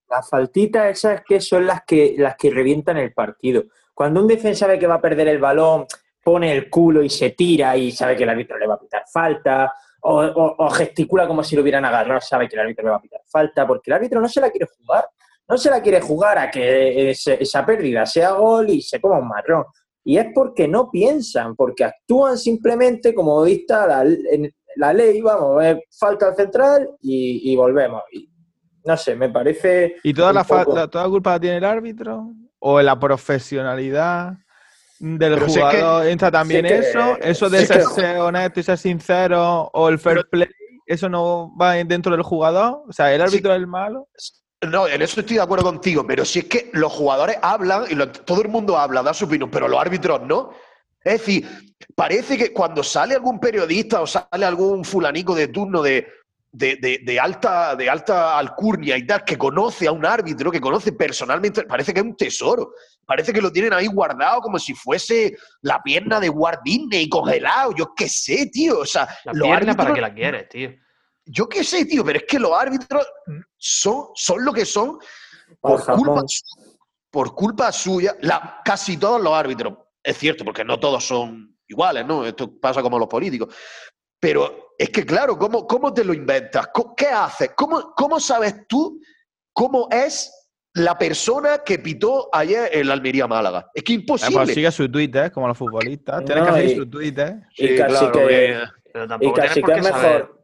[0.09, 3.65] Las faltitas esas que son las que, las que revientan el partido.
[3.95, 5.87] Cuando un defensa sabe que va a perder el balón,
[6.23, 9.05] pone el culo y se tira y sabe que el árbitro le va a pitar
[9.11, 9.73] falta,
[10.03, 12.97] o, o- o gesticula como si lo hubieran agarrado, sabe que el árbitro le va
[12.97, 15.07] a pitar falta, porque el árbitro no se la quiere jugar.
[15.49, 19.19] No se la quiere jugar a que ese- esa pérdida sea gol y se coma
[19.19, 19.65] un marrón.
[20.05, 25.63] Y es porque no piensan, porque actúan simplemente como dicta la, en- la ley, vamos,
[25.65, 28.03] eh, falta al central y, y volvemos.
[28.13, 28.29] Y,
[28.85, 29.97] no sé, me parece...
[30.03, 32.33] ¿Y toda la, poco- la- toda la culpa la tiene el árbitro?
[32.59, 34.33] ¿O la profesionalidad
[34.99, 37.17] del Pero si es que- jugador entra también si es que- eso?
[37.21, 39.71] ¿Eso de si es ser, que- ser honesto y ser sincero?
[39.73, 40.49] ¿O el fair Pero- play?
[40.87, 42.83] ¿Eso no va dentro del jugador?
[42.87, 44.09] O sea, ¿el árbitro es el malo?
[44.67, 47.95] No, en eso estoy de acuerdo contigo, pero si es que los jugadores hablan y
[47.95, 50.51] lo- todo el mundo habla, da su opinión, pero los árbitros no.
[51.03, 51.49] Es decir,
[51.95, 56.07] parece que cuando sale algún periodista o sale algún fulanico de turno de,
[56.51, 60.61] de, de- de alta, de alta alcurnia y tal, que conoce a un árbitro, que
[60.61, 62.73] conoce personalmente, parece que es un tesoro.
[63.07, 67.75] Parece que lo tienen ahí guardado como si fuese la pierna de Walt Disney congelado.
[67.77, 68.79] Yo qué sé, tío.
[68.81, 70.71] O sea, La los pierna para que la quieres, tío.
[71.27, 73.07] Yo qué sé, tío, pero es que los árbitros
[73.57, 74.99] son, son lo que son
[75.61, 76.23] por culpa,
[77.11, 78.17] por culpa suya.
[78.21, 82.25] La, casi todos los árbitros, es cierto, porque no todos son iguales, ¿no?
[82.27, 83.55] Esto pasa como los políticos.
[84.21, 86.69] Pero es que, claro, ¿cómo, cómo te lo inventas?
[86.97, 87.51] ¿Qué haces?
[87.57, 89.01] ¿Cómo, ¿Cómo sabes tú
[89.53, 90.33] cómo es
[90.75, 93.71] la persona que pitó ayer el Almería Málaga?
[93.75, 94.37] Es que Eh, imposible.
[94.45, 96.25] pues sigue su Twitter, como los futbolistas.
[96.25, 97.37] Tienes No, que seguir y- su Twitter.
[97.57, 98.59] y Sí, casi claro, que-.
[98.93, 100.13] Pero Y tampoco casi tienes que es saber.
[100.23, 100.44] mejor.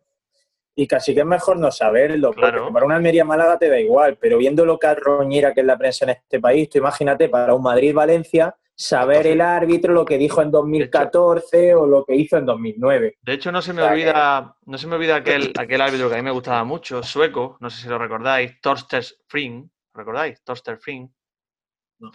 [0.80, 2.58] Y casi que es mejor no saberlo, Claro.
[2.60, 5.76] porque para una Almería Málaga te da igual, pero viendo lo carroñera que es la
[5.76, 10.16] prensa en este país, tú imagínate para un Madrid-Valencia saber Entonces- el árbitro lo que
[10.16, 13.18] dijo en 2014 o lo que hizo en 2009.
[13.20, 16.08] De hecho, no se me O sea, olvida, no se me olvida aquel, aquel árbitro
[16.08, 20.42] que a mí me gustaba mucho, sueco, no sé si lo recordáis, Torster Fring, ¿recordáis?
[20.42, 21.10] Torster Fring.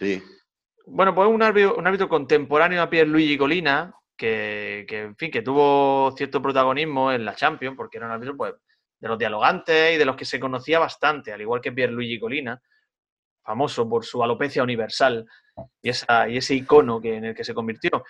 [0.00, 0.20] Sí.
[0.86, 5.42] Bueno, pues un árbitro, un árbitro contemporáneo a Pierluigi Colina, que, que, en fin, que
[5.42, 8.54] tuvo cierto protagonismo en la Champions, porque era un árbitro pues,
[8.98, 12.60] de los dialogantes y de los que se conocía bastante, al igual que Pierluigi Colina,
[13.42, 15.26] famoso por su alopecia universal
[15.80, 18.04] y, esa, y ese icono que, en el que se convirtió.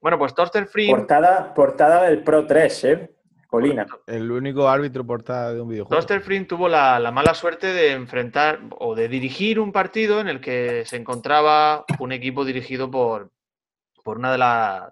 [0.00, 0.90] Bueno, pues Torster Fring...
[0.90, 3.10] Portada, portada del Pro 3, ¿eh?
[3.52, 3.86] Colina.
[4.06, 5.94] El único árbitro portada de un videojuego.
[5.94, 10.28] Toster Fring tuvo la, la mala suerte de enfrentar o de dirigir un partido en
[10.28, 13.30] el que se encontraba un equipo dirigido por,
[14.02, 14.90] por una de las.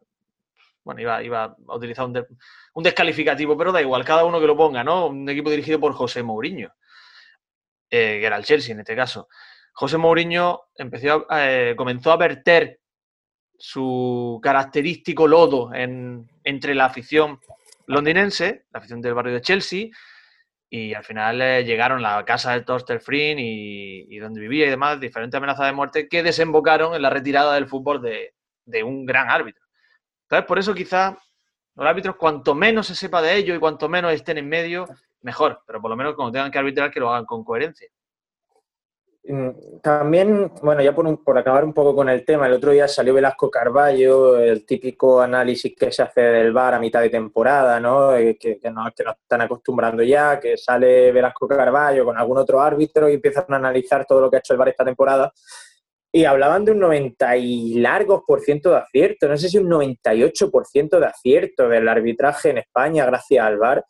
[0.85, 2.27] Bueno, iba, a utilizar un,
[2.75, 5.07] un descalificativo, pero da igual, cada uno que lo ponga, ¿no?
[5.09, 6.73] Un equipo dirigido por José Mourinho,
[7.91, 9.29] eh, que era el Chelsea en este caso.
[9.73, 12.81] José Mourinho empezó a- eh, comenzó a verter
[13.59, 17.39] su característico lodo en- entre la afición
[17.87, 19.89] londinense, la afición del barrio de Chelsea,
[20.71, 24.67] y al final eh, llegaron a la casa de Torster Fring y, y donde vivía
[24.67, 28.83] y demás, diferentes amenazas de muerte que desembocaron en la retirada del fútbol de, de
[28.85, 29.60] un gran árbitro.
[30.31, 31.19] Entonces, por eso quizá
[31.75, 34.87] los árbitros, cuanto menos se sepa de ello y cuanto menos estén en medio,
[35.23, 37.89] mejor, pero por lo menos cuando tengan que arbitrar, que lo hagan con coherencia.
[39.25, 42.71] Mm, También, bueno, ya por, un- por acabar un poco con el tema, el otro
[42.71, 47.11] día salió Velasco Carballo, el típico análisis que se hace del VAR a mitad de
[47.11, 48.15] temporada, ¿no?
[48.17, 52.61] Eh, Que, nos, que nos están acostumbrando ya, que sale Velasco Carballo con algún otro
[52.61, 55.33] árbitro y empiezan a analizar todo lo que ha hecho el VAR esta temporada.
[56.13, 59.69] Y hablaban de un 90 y largos por ciento de acierto, no sé si un
[59.69, 63.85] 98 por ciento de acierto del arbitraje en España gracias al VAR.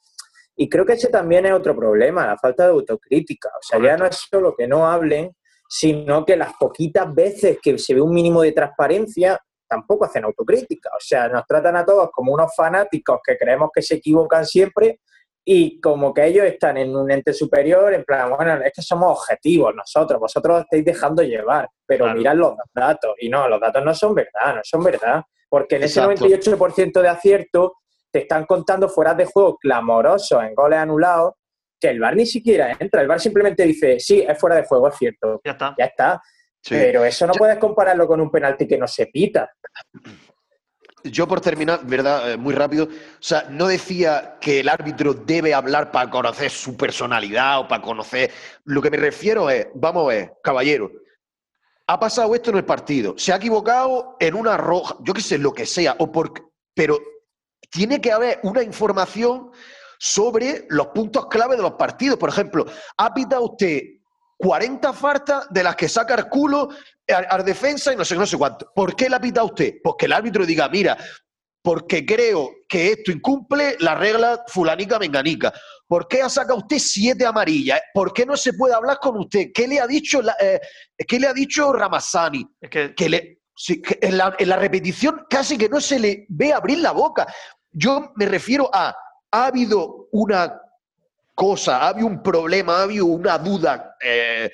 [0.57, 3.49] Y creo que ese también es otro problema, la falta de autocrítica.
[3.49, 4.05] O sea, ya Correcto.
[4.05, 5.31] no es solo que no hablen,
[5.67, 10.91] sino que las poquitas veces que se ve un mínimo de transparencia, tampoco hacen autocrítica.
[10.91, 15.01] O sea, nos tratan a todos como unos fanáticos que creemos que se equivocan siempre
[15.45, 19.19] y como que ellos están en un ente superior, en plan, bueno, es que somos
[19.19, 22.19] objetivos nosotros, vosotros os estáis dejando llevar, pero Claro.
[22.19, 23.15] mirad los datos.
[23.19, 25.23] Y no, los datos no son verdad, no son verdad.
[25.49, 26.27] Porque en ese Exacto.
[26.27, 27.75] 98% de acierto
[28.13, 31.35] te están contando fuera de juego clamorosos en goles anulados
[31.81, 33.01] que el VAR ni siquiera entra.
[33.01, 35.41] El VAR simplemente dice, sí, es fuera de juego, es cierto.
[35.45, 35.75] Ya está.
[35.79, 36.23] Ya está.
[36.63, 36.75] Sí.
[36.75, 39.51] Pero eso no puedes compararlo con un penalti que no se pita.
[41.05, 42.33] Yo por terminar, ¿verdad?
[42.33, 42.85] Eh, muy rápido.
[42.85, 47.83] O sea, no decía que el árbitro debe hablar para conocer su personalidad o para
[47.83, 48.31] conocer.
[48.65, 50.91] Lo que me refiero es, vamos a ver, caballero,
[51.87, 55.39] ha pasado esto en el partido, se ha equivocado en una roja, yo qué sé,
[55.39, 56.33] lo que sea, o por,
[56.73, 56.97] pero
[57.69, 59.51] tiene que haber una información
[59.99, 62.19] sobre los puntos clave de los partidos.
[62.19, 62.65] Por ejemplo,
[62.97, 63.83] ha pitado usted
[64.41, 66.71] 40 faltas de las que saca el culo
[67.29, 68.73] al, defensa y no sé, no sé cuánto.
[68.75, 69.75] ¿Por qué la ha pitado usted?
[69.83, 70.97] Pues que el árbitro diga, mira,
[71.63, 75.53] porque creo que esto incumple la regla fulanica menganica.
[75.87, 77.81] ¿Por qué ha sacado usted siete amarillas?
[77.93, 79.49] ¿Por qué no se puede hablar con usted?
[79.53, 80.59] ¿Qué le ha dicho, la- eh,
[81.07, 82.47] ¿qué le ha dicho Ramazzani?
[82.63, 85.99] Es que que, le, sí, que en, la, en la repetición casi que no se
[85.99, 87.27] le ve abrir la boca.
[87.73, 88.97] Yo me refiero a,
[89.33, 90.59] ha habido una
[91.41, 94.51] cosa, ha habido un problema, ha habido una duda eh,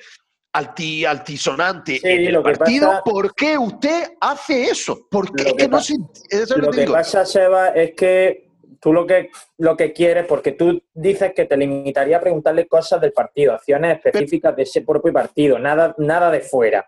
[0.53, 2.87] alti- altisonante Sí, en el partido.
[2.87, 5.07] pasa- ¿Por qué usted hace eso?
[5.11, 5.95] Es que que no se...
[6.29, 6.93] Eso lo Lo que digo.
[6.93, 8.47] pasa, Seba, es que
[8.79, 13.01] tú lo que, lo que quieres, porque tú dices que te limitaría a preguntarle cosas
[13.01, 16.87] del partido, acciones específicas de ese propio partido, nada, nada de fuera.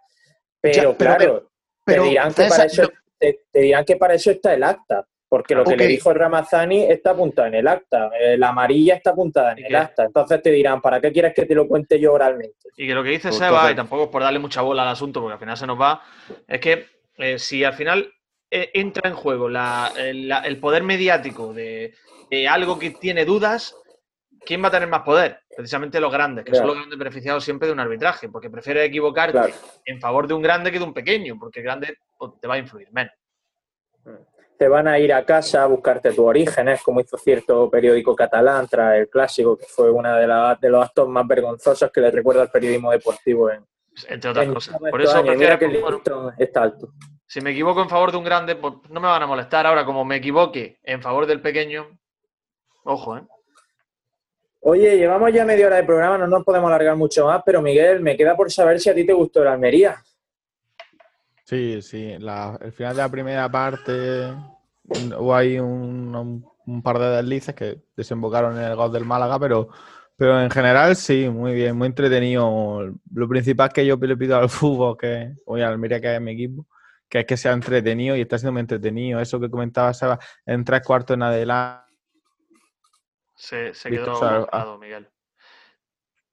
[0.61, 1.51] Pero, Ya, pero- claro,
[1.83, 5.53] pero, te, dirán que para eso, te dirán que para eso está el acta, porque
[5.55, 9.51] lo que le dijo Ramazzani está apuntado en el acta, eh, la amarilla está apuntada
[9.51, 9.77] en ¿Y el qué?
[9.77, 10.03] acta.
[10.05, 12.69] Entonces te dirán, ¿para qué quieres que te lo cuente yo oralmente?
[12.75, 14.81] Y que lo que dice Pues Seba, entonces- y tampoco es por darle mucha bola
[14.81, 16.01] al asunto, porque al final se nos va,
[16.47, 16.87] es que
[17.17, 18.11] eh, si al final
[18.51, 21.93] eh, entra en juego la- el, la- el poder mediático de,
[22.31, 23.75] de algo que tiene dudas,
[24.43, 25.41] ¿quién va a tener más poder?
[25.55, 26.61] Precisamente los grandes, que Claro.
[26.63, 29.53] son los grandes beneficiados siempre de un arbitraje, porque prefieres equivocarte Claro.
[29.85, 32.55] en favor de un grande que de un pequeño, porque el grande pues, te va
[32.55, 33.13] a influir menos.
[34.59, 38.67] Te van a ir a casa a buscarte tus orígenes, como hizo cierto periódico catalán
[38.67, 42.11] tras el clásico, que fue uno de, la- de los actos más vergonzosos que le
[42.11, 43.65] recuerda al periodismo deportivo en,
[44.09, 44.77] Entre otras en cosas.
[44.77, 45.37] Por estos eso años.
[45.37, 46.89] Mira que el listón está alto.
[47.25, 49.65] si me equivoco en favor de un grande, pues no me van a molestar.
[49.65, 51.97] Ahora, como me equivoque en favor del pequeño,
[52.83, 53.21] ojo, ¿eh?
[54.61, 58.01] Oye, llevamos ya media hora de programa, no nos podemos alargar mucho más, pero Miguel,
[58.01, 60.03] me queda por saber si a ti te gustó la Almería.
[61.49, 62.15] Sí, sí.
[62.19, 64.33] la- el final de la primera parte
[64.83, 69.03] mm, hubo ahí un, un- un par de deslices que desembocaron en el gol del
[69.05, 69.69] Málaga, pero,
[70.15, 72.93] pero en general sí, muy bien, muy entretenido.
[73.11, 76.33] Lo principal que yo le pido al fútbol, que hoy al Almería que es mi
[76.33, 76.67] equipo,
[77.09, 79.19] que es que sea entretenido y está siendo muy entretenido.
[79.19, 81.85] Eso que comentaba Seba, en tres cuartos en adelante.
[83.35, 85.07] Se, se quedó mojado, Miguel.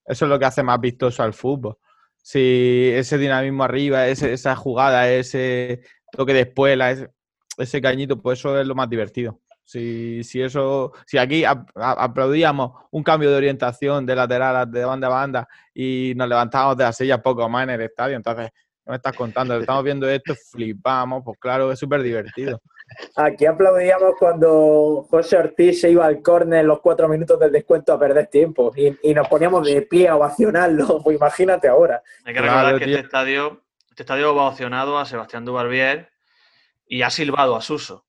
[0.05, 1.79] Eso es lo que hace más vistoso al fútbol.
[2.29, 7.09] Si ese dinamismo arriba, ese- esa jugada, ese toque de espuela, ese,
[7.57, 9.39] ese cañito, pues eso es lo más divertido.
[9.63, 11.45] Si, si eso, si aquí
[11.77, 16.83] aplaudíamos un cambio de orientación de lateral de banda a banda y nos levantábamos de
[16.83, 18.51] las sillas poco más en el estadio, entonces
[18.85, 22.61] no me estás contando, estamos viendo esto, flipamos, pues claro, es súper divertido.
[23.17, 27.93] Aquí aplaudíamos cuando José Ortiz se iba al córner en los cuatro minutos del descuento
[27.93, 31.01] a perder tiempo y, y nos poníamos de pie a ovacionarlo.
[31.05, 32.03] Pues imagínate ahora.
[32.25, 32.95] Hay que Claro, recordar que tío.
[32.97, 36.11] este estadio, este estadio va opcionado a Sebastián Dubarbier
[36.87, 38.05] y ha silbado a Suso.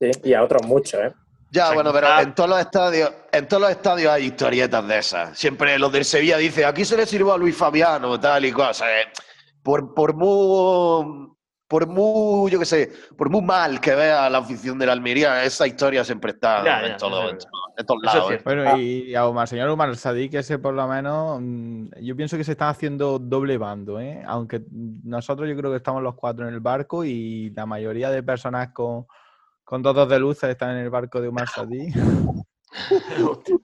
[0.00, 1.12] Sí, y a otros muchos, ¿eh?
[1.50, 4.98] Ya, sea, bueno, pero en todos los estadios, en todos los estadios hay historietas de
[4.98, 5.38] esas.
[5.38, 8.88] Siempre los del Sevilla dicen, aquí se le sirvió a Luis Fabiano, tal y cosas.
[8.88, 9.06] eh.
[9.62, 11.28] Por, por muy,
[11.68, 15.44] por muy, yo qué sé, por muy mal que vea la afición de la Almería,
[15.44, 17.30] esa historia siempre está Ya, en, ya, en es todos-
[17.76, 18.32] en todos Eso es lados.
[18.32, 18.40] eh.
[18.44, 22.42] Bueno, y a Omar, señor Omar Sadik, ese por lo menos, mm, yo pienso que
[22.44, 24.22] se están haciendo doble bando, ¿eh?
[24.26, 28.22] Aunque nosotros yo creo que estamos los cuatro en el barco y la mayoría de
[28.22, 29.06] personas con,
[29.62, 31.94] con todos de luces están en el barco de Omar Sadik.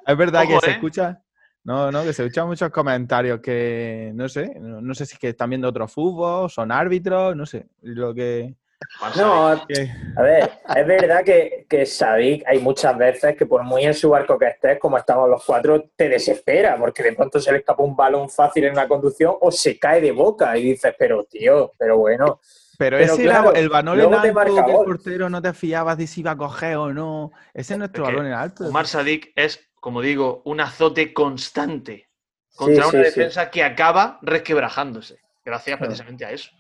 [0.07, 0.75] es verdad Ojo, que se ¿eh?
[0.75, 1.23] escucha,
[1.64, 5.18] no, no, que se escuchan muchos comentarios que no sé, no, no sé si es
[5.18, 8.55] que están viendo otro fútbol, son árbitros, no sé, lo que...
[9.16, 13.85] No, que- a ver, es verdad que, que Sadik hay muchas veces que por muy
[13.85, 17.50] en su barco que estés, como estamos los cuatro, te desespera, porque de pronto se
[17.50, 20.94] le escapa un balón fácil en una conducción o se cae de boca y dices,
[20.98, 22.40] pero tío, pero bueno.
[22.77, 25.96] Pero, Pero ese claro, era el balón en alto que el portero no te fiabas
[25.96, 27.31] de si iba a coger o no.
[27.55, 28.64] Ese es nuestro balón en alto.
[28.66, 32.09] Omar Sadik es, como digo, un azote constante
[32.57, 33.20] contra Sí, una sí, sí.
[33.20, 36.51] defensa que acaba resquebrajándose, gracias precisamente a eso.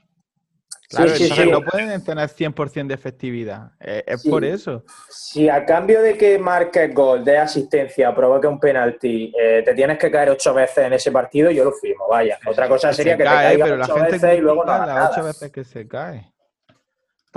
[0.90, 1.50] Claro, Sí, sí, entonces sí.
[1.50, 3.70] no pueden tener 100% de efectividad.
[3.80, 4.28] Eh, es Sí.
[4.28, 4.84] por eso.
[5.08, 9.96] Si a cambio de que marques gol, de asistencia, provoque un penalti, eh, te tienes
[9.98, 12.38] que caer ocho veces en ese partido, yo lo firmo, vaya.
[12.44, 14.64] Otra cosa Se sería que te cae, caigas pero la ocho gente veces y luego
[14.66, 15.28] no hagas las ocho nada.
[15.28, 16.30] veces que se cae.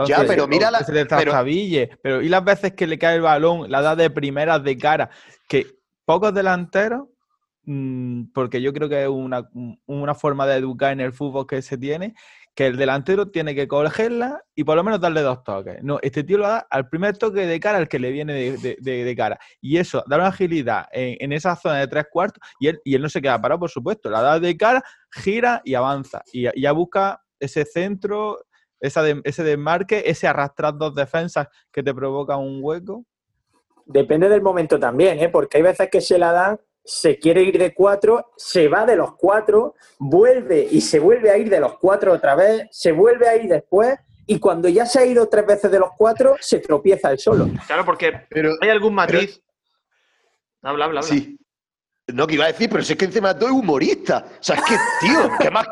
[0.06, 1.32] Ya, pero mira la- que se te pero-.
[2.04, 5.10] Pero ¿y las veces que le cae el balón, la da de primeras de cara?
[5.48, 5.77] Que
[6.08, 7.10] pocos delanteros,
[7.64, 9.50] mm, porque yo creo que es una,
[9.88, 12.16] una forma de educar en el fútbol que se tiene,
[12.56, 15.84] que el delantero tiene que cogerla y por lo menos darle dos toques.
[15.84, 18.78] No, este tío lo da al primer toque de cara al que le viene de,
[18.82, 19.38] de- de- cara.
[19.60, 23.02] Y eso, da una agilidad en, esa zona de tres cuartos y él, y él
[23.02, 24.10] no se queda parado, por supuesto.
[24.10, 26.22] La da de cara, gira y avanza.
[26.32, 28.40] Y, ya busca ese centro,
[28.80, 33.04] esa ese desmarque, ese arrastrar dos defensas que te provoca un hueco.
[33.88, 35.30] Depende del momento también, ¿eh?
[35.30, 38.96] porque hay veces que se la dan, se quiere ir de cuatro, se va de
[38.96, 43.28] los cuatro, vuelve y se vuelve a ir de los cuatro otra vez, se vuelve
[43.28, 46.60] a ir después y cuando ya se ha ido tres veces de los cuatro, se
[46.60, 47.50] tropieza el solo.
[47.66, 49.42] Claro, porque Pero, hay algún matiz.
[50.62, 51.02] Habla, habla, habla.
[51.04, 51.38] sí.
[52.08, 54.26] No, que iba a decir, pero si es que encima tú eres humorista.
[54.40, 55.68] O sea, es que, tío, ¿qué más,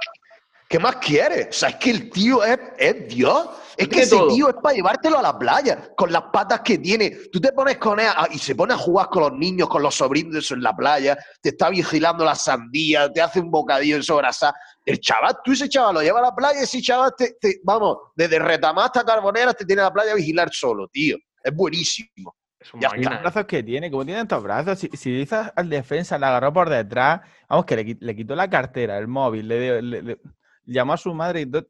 [0.68, 1.48] qué más quieres?
[1.50, 3.50] O sea, es que el tío es, es Dios.
[3.78, 4.28] Es que ese todo.
[4.30, 7.12] tío es para llevártelo a la playa, con las patas que tiene.
[7.32, 9.82] Tú te pones con él a- y se pone a jugar con los niños, con
[9.84, 13.96] los sobrinos eso en la playa, te está vigilando la sandía, te hace un bocadillo
[13.98, 14.54] en sobrasada.
[14.86, 17.60] El chaval, tú ese chaval lo lleva a la playa y ese chaval, te, te-
[17.64, 21.18] vamos, desde Retamá hasta Carbonera te tiene a la playa a vigilar solo, tío.
[21.44, 22.36] Es buenísimo.
[22.80, 26.26] Ya los brazos que tiene, como tiene estos brazos, si, si dices al defensa, le
[26.26, 30.02] agarró por detrás, vamos, que le, qui- le quitó la cartera, el móvil, le, le-
[30.02, 30.18] le-
[30.66, 31.68] llamó a su madre y todo.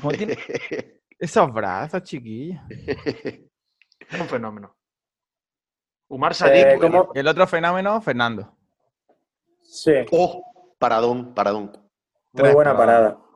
[0.00, 0.36] ¿Cómo tiene
[1.22, 2.60] esos brazos, chiquillos?
[4.10, 4.76] Es un fenómeno.
[6.08, 7.12] Umar Sadik, Eh, ¿cómo?
[7.14, 8.54] El otro fenómeno, Fernando.
[9.62, 10.44] Sí, Oh,
[10.78, 11.70] paradón, paradón.
[12.32, 13.14] muy Tres buena paradas.
[13.14, 13.26] parada.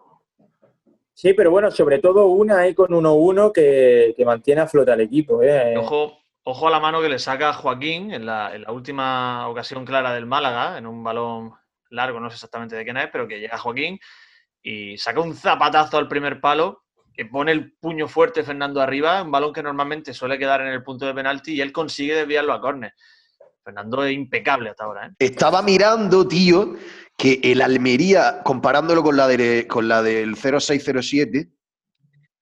[1.14, 5.00] Sí, pero bueno, sobre todo una ahí con 1-1 que, que mantiene a flota al
[5.00, 5.42] equipo.
[5.42, 5.74] ¿eh?
[5.78, 9.86] Ojo, ojo a la mano que le saca Joaquín en la, en la última ocasión
[9.86, 11.54] clara del Málaga, en un balón
[11.88, 13.98] largo, no sé exactamente de quién es, pero que llega Joaquín
[14.62, 16.82] y saca un zapatazo al primer palo,
[17.16, 20.82] que pone el puño fuerte Fernando arriba, un balón que normalmente suele quedar en el
[20.82, 22.92] punto de penalti y él consigue desviarlo a córner.
[23.64, 25.06] Fernando es impecable hasta ahora.
[25.06, 25.14] ¿eh?
[25.18, 26.74] Estaba mirando, tío,
[27.16, 31.50] que el Almería, comparándolo con la, de, con la del 0607,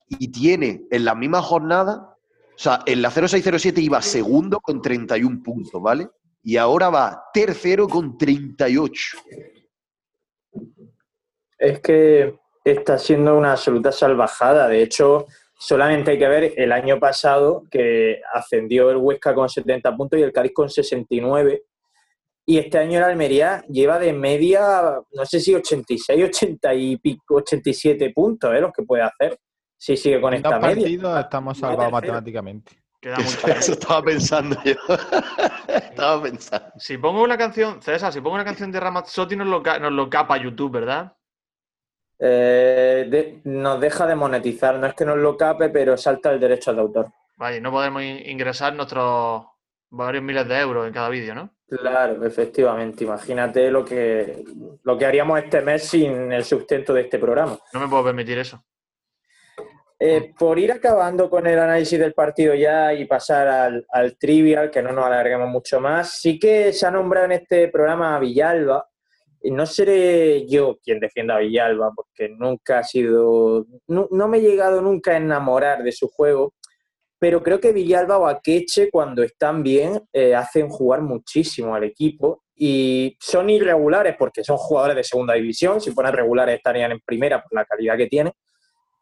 [0.09, 2.17] y tiene en la misma jornada,
[2.55, 6.09] o sea, en la 0607 iba segundo con 31 puntos, ¿vale?
[6.43, 9.19] Y ahora va tercero con 38.
[11.59, 14.69] Es que está siendo una absoluta salvajada.
[14.69, 15.27] De hecho,
[15.59, 20.23] solamente hay que ver el año pasado que ascendió el Huesca con 70 puntos y
[20.23, 21.63] el Cádiz con 69.
[22.47, 27.37] Y este año el Almería lleva de media, no sé si 86, 80 y pico,
[27.37, 28.61] 87 puntos, ¿eh?
[28.61, 29.39] los que puede hacer.
[29.77, 30.83] Si sigue con En esta dos media.
[30.83, 32.73] partidos estamos Va salvados matemáticamente.
[33.01, 33.47] Queda mucho.
[33.49, 34.75] Eso estaba pensando yo.
[35.69, 36.67] estaba pensando.
[36.79, 40.09] Si pongo una canción, César, si pongo una canción de Ramazzotti nos lo, nos lo
[40.09, 41.15] capa YouTube, ¿verdad?
[42.19, 46.41] Eh, de- nos deja de monetizar, no es que nos lo cape, pero salta el
[46.41, 47.07] derecho de autor.
[47.37, 49.45] Vaya, no podemos in- ingresar nuestros
[49.91, 51.51] varios miles de euros en cada vídeo, ¿no?
[51.69, 53.05] Claro, efectivamente.
[53.05, 54.45] Imagínate lo que,
[54.85, 57.59] lo que haríamos este mes sin el sustento de este programa.
[57.73, 58.63] No me puedo permitir eso.
[59.99, 64.71] Eh, por ir acabando con el análisis del partido ya y pasar al, al trivial,
[64.71, 68.19] que no nos alarguemos mucho más, sí que se ha nombrado en este programa a
[68.19, 68.87] Villalba.
[69.45, 73.67] No seré yo quien defienda a Villalba, porque nunca ha sido.
[73.87, 76.55] No, no me he llegado nunca a enamorar de su juego,
[77.19, 82.43] pero creo que Villalba o Akeche, cuando están bien, eh, hacen jugar muchísimo al equipo
[82.55, 85.81] y son irregulares porque son jugadores de segunda división.
[85.81, 88.33] Si fueran regulares, estarían en primera por la calidad que tienen.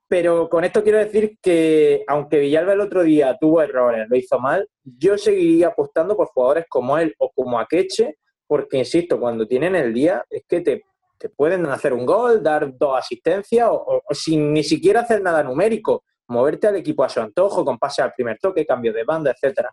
[0.08, 4.38] Pero con esto quiero decir que, aunque Villalba el otro día tuvo errores, lo hizo
[4.38, 8.18] mal, yo seguiría apostando por jugadores como él o como Akeche,
[8.52, 10.84] porque, insisto, cuando tienen el día, es que te,
[11.16, 15.22] te pueden hacer un gol, dar dos asistencias, o, o- o sin ni siquiera hacer
[15.22, 19.04] nada numérico, moverte al equipo a su antojo, con pase al primer toque, cambio de
[19.04, 19.70] banda, etcétera.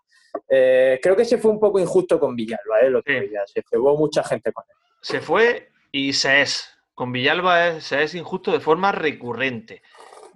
[0.48, 2.96] Eh, creo que se fue un poco injusto con Villalba, ¿eh?
[2.96, 3.28] otro Sí.
[3.28, 3.42] día.
[3.46, 4.76] Se cebó mucha gente con él.
[5.02, 6.70] Se fue y se es.
[6.94, 9.82] Con Villalba es- se es injusto de forma recurrente.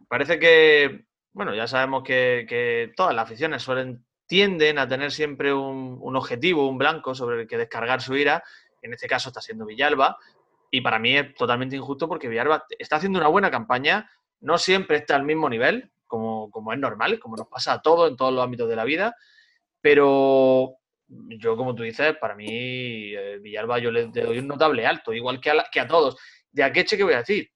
[0.10, 5.54] Parece que, bueno, ya sabemos que, que todas las aficiones suelen, tienden a tener siempre
[5.54, 8.44] un, un objetivo, un blanco sobre el que descargar su ira.
[8.82, 10.18] En este caso está siendo Villalba.
[10.72, 14.10] Y para mí es totalmente injusto porque Villalba está haciendo una buena campaña.
[14.42, 18.10] No siempre está al mismo nivel, como, como es normal, como nos pasa a todos
[18.10, 19.16] en todos los ámbitos de la vida.
[19.82, 25.14] Pero yo, como tú dices, para mí eh, Villalba yo le, doy un notable alto,
[25.14, 26.18] igual que a, que a todos.
[26.52, 27.52] De Akeche, ¿qué voy a decir?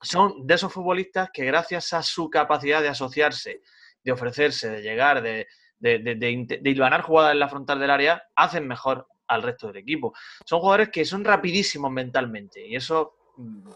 [0.00, 3.60] Son de esos futbolistas que gracias a su capacidad de asociarse,
[4.02, 5.46] de ofrecerse, de llegar, de,
[5.78, 10.14] de, de, de jugadas en la frontal del área, hacen mejor al resto del equipo.
[10.44, 13.68] Son jugadores que son rapidísimos mentalmente y eso mm,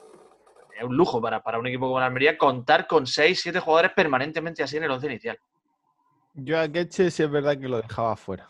[0.78, 3.92] es un lujo para, para un equipo como la Almería contar con 6, 7 jugadores
[3.94, 5.38] permanentemente así en el once inicial.
[6.34, 8.48] Yo a Keche sí es verdad que lo dejaba fuera.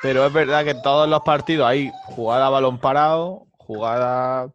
[0.00, 4.52] Pero es verdad que todos los partidos hay jugada balón parado, jugada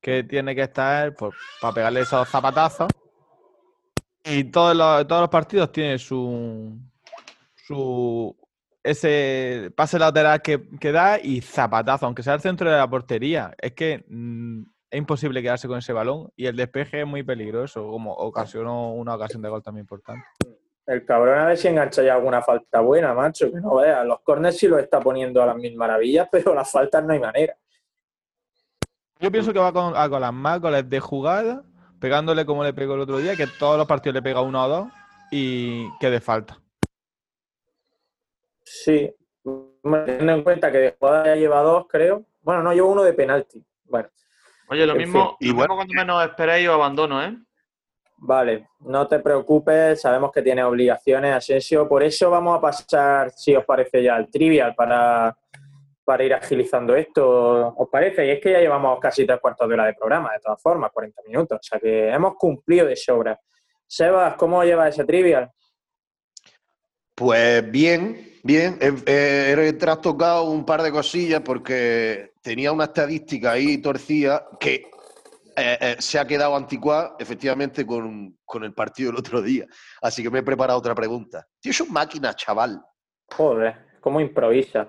[0.00, 2.88] que tiene que estar pues, para pegarle esos zapatazos.
[4.24, 6.78] Y todos los, todos los partidos tiene su,
[7.66, 8.36] su
[8.82, 13.54] ese pase lateral que, que da y zapatazo, aunque sea al centro de la portería.
[13.58, 17.88] Es que mm, es imposible quedarse con ese balón y el despeje es muy peligroso,
[17.88, 20.24] como ocasionó una ocasión de gol también importante.
[20.86, 24.04] El cabrón a ver si engancha ya alguna falta buena, macho, que no veas.
[24.06, 27.20] Los corners sí lo está poniendo a las mil maravillas, pero las faltas no hay
[27.20, 27.56] manera.
[29.18, 31.64] Yo pienso que va con, a con las más goles de jugada,
[31.98, 34.68] pegándole como le pegó el otro día, que todos los partidos le pega uno o
[34.68, 34.88] dos
[35.30, 36.58] y que de falta.
[38.64, 39.14] Sí,
[39.82, 42.24] teniendo en cuenta que de jugada ya lleva dos, creo.
[42.42, 43.64] Bueno, no, llevo uno de penalti.
[43.84, 44.08] Bueno,
[44.68, 45.48] Oye, lo mismo, fin.
[45.48, 47.36] lo Y bueno, mismo cuando menos esperéis o abandono, ¿eh?
[48.16, 51.88] vale, no te preocupes, sabemos que tienes obligaciones, Asensio.
[51.88, 55.36] Por eso vamos a pasar, si os parece, ya al trivial para,
[56.04, 57.74] para ir agilizando esto.
[57.76, 58.26] ¿Os parece?
[58.26, 60.90] Y es que ya llevamos casi tres cuartos de hora de programa, de todas formas,
[60.92, 61.58] 40 minutos.
[61.60, 63.38] O sea que hemos cumplido de sobra.
[63.86, 65.50] Sebas, ¿cómo lleva ese trivial?
[67.14, 68.78] Pues bien, bien.
[68.80, 74.86] He, he- he trastocado un par de cosillas porque tenía una estadística ahí torcida que
[75.56, 79.66] eh, eh, se ha quedado anticuada, efectivamente, con, con el partido del otro día.
[80.02, 81.46] Así que me he preparado otra pregunta.
[81.60, 82.82] Tío, es un máquina, chaval.
[83.30, 84.88] Joder, cómo improvisa.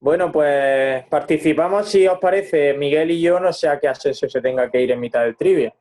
[0.00, 4.68] Bueno, pues participamos, si os parece, Miguel y yo, no sea que Asensio se tenga
[4.70, 5.72] que ir en mitad del trivia.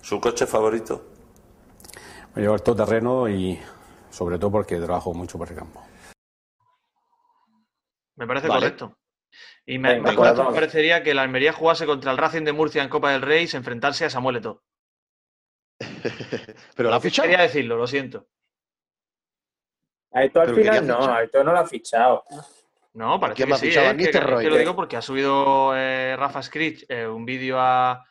[0.00, 1.04] Su coche favorito.
[2.34, 3.58] Me llevo el terreno y
[4.18, 5.80] sobre todo porque trabajo mucho por el campo.
[8.16, 8.60] Me parece Vale.
[8.62, 8.98] correcto.
[9.64, 12.52] Y me, Venga, me- pues me parecería que la Almería jugase contra el Racing de
[12.52, 14.62] Murcia en Copa del Rey y se enfrentase a Samuel Eto'o.
[16.76, 17.28] Pero la ha fichado.
[17.28, 18.26] Quería decirlo, lo siento.
[20.12, 21.16] A esto al final no, fichar.
[21.16, 22.24] a esto no lo ha fichado.
[22.94, 23.86] No, parece ¿Quién que sí, fichado?
[23.86, 23.88] ¿eh?
[23.90, 28.04] ¿Van que, que lo digo porque ha subido eh, Rafa Scritch eh, un vídeo a,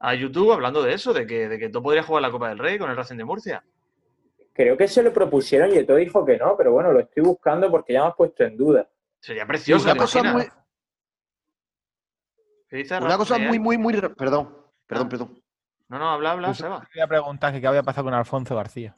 [0.00, 2.58] a YouTube hablando de eso, de que, de que tú podrías jugar la Copa del
[2.58, 3.62] Rey con el Racing de Murcia.
[4.58, 7.70] Creo que se lo propusieron y todo dijo que no, pero bueno, lo estoy buscando
[7.70, 8.88] porque ya me has puesto en duda.
[9.20, 10.48] Sería precioso, una ¿te cosa muy,
[12.68, 13.92] ¿Qué dices, una Rafa, cosa muy, muy, muy.
[13.94, 15.08] Perdón, perdón, Ah.
[15.08, 15.42] perdón.
[15.88, 16.84] No, no, habla, habla, Seba.
[16.92, 18.96] quería preguntar que qué había pasado con Alfonso García.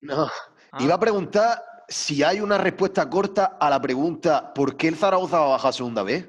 [0.00, 0.28] No.
[0.72, 4.96] Ah, Iba a preguntar si hay una respuesta corta a la pregunta ¿por qué el
[4.96, 6.28] Zaragoza va a bajar segunda vez?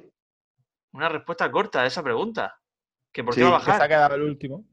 [0.93, 2.57] Una respuesta corta a esa pregunta.
[3.11, 3.89] ¿Que por qué Sí, va a Que se ha bajar?
[3.89, 4.63] quedado el último.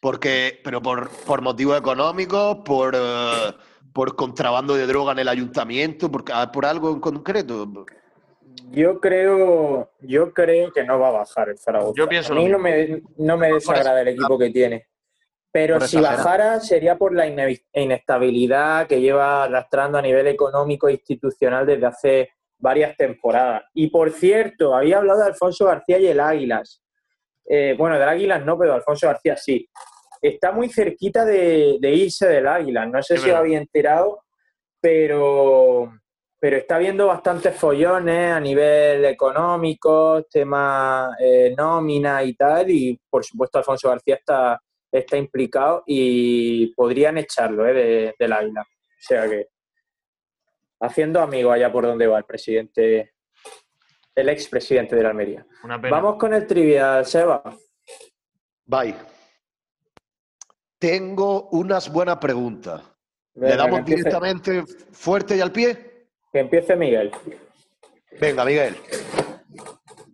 [0.00, 3.52] Porque, pero por, por motivos económicos, por, eh,
[3.92, 7.68] por contrabando de droga en el ayuntamiento, por, ah, por algo en concreto.
[8.70, 11.94] Yo creo, yo creo que no va a bajar el Zaragoza.
[11.96, 14.86] Yo pienso a mí no me, no me desagrada el equipo que tiene.
[15.52, 20.92] Pero si bajara sería por la ine- inestabilidad que lleva arrastrando a nivel económico e
[20.92, 23.64] institucional desde hace varias temporadas.
[23.74, 26.82] Y por cierto, había hablado de Alfonso García y el Águilas.
[27.48, 29.68] Eh, bueno, del Águilas no, pero de Alfonso García sí.
[30.20, 32.88] Está muy cerquita de, de irse del Águilas.
[32.90, 33.40] No sé Es si lo verdad.
[33.46, 34.22] había enterado,
[34.80, 35.92] pero,
[36.38, 43.24] pero está habiendo bastantes follones a nivel económico, temas eh, nómina y tal, y por
[43.24, 44.60] supuesto Alfonso García está,
[44.92, 48.62] está implicado y podrían echarlo eh, de, del águila.
[48.62, 49.46] O sea que
[50.80, 53.12] haciendo amigos allá por donde va el presidente,
[54.14, 55.46] el expresidente de la Almería.
[55.64, 55.96] Una pena.
[55.96, 57.42] Vamos con el trivial, Seba.
[58.66, 59.19] Bye.
[60.80, 62.80] Tengo unas buenas preguntas.
[63.34, 66.06] ¿Le damos empiece- directamente fuerte y al pie?
[66.32, 67.10] Que empiece Miguel.
[68.18, 68.76] Venga, Miguel.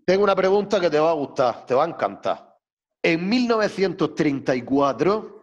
[0.05, 2.57] Tengo una pregunta que te va a gustar, te va a encantar.
[3.03, 5.43] En 1934,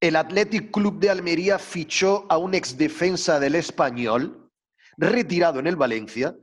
[0.00, 4.48] el Athletic Club de Almería fichó a un exdefensa del español,
[4.96, 6.36] retirado en el Valencia,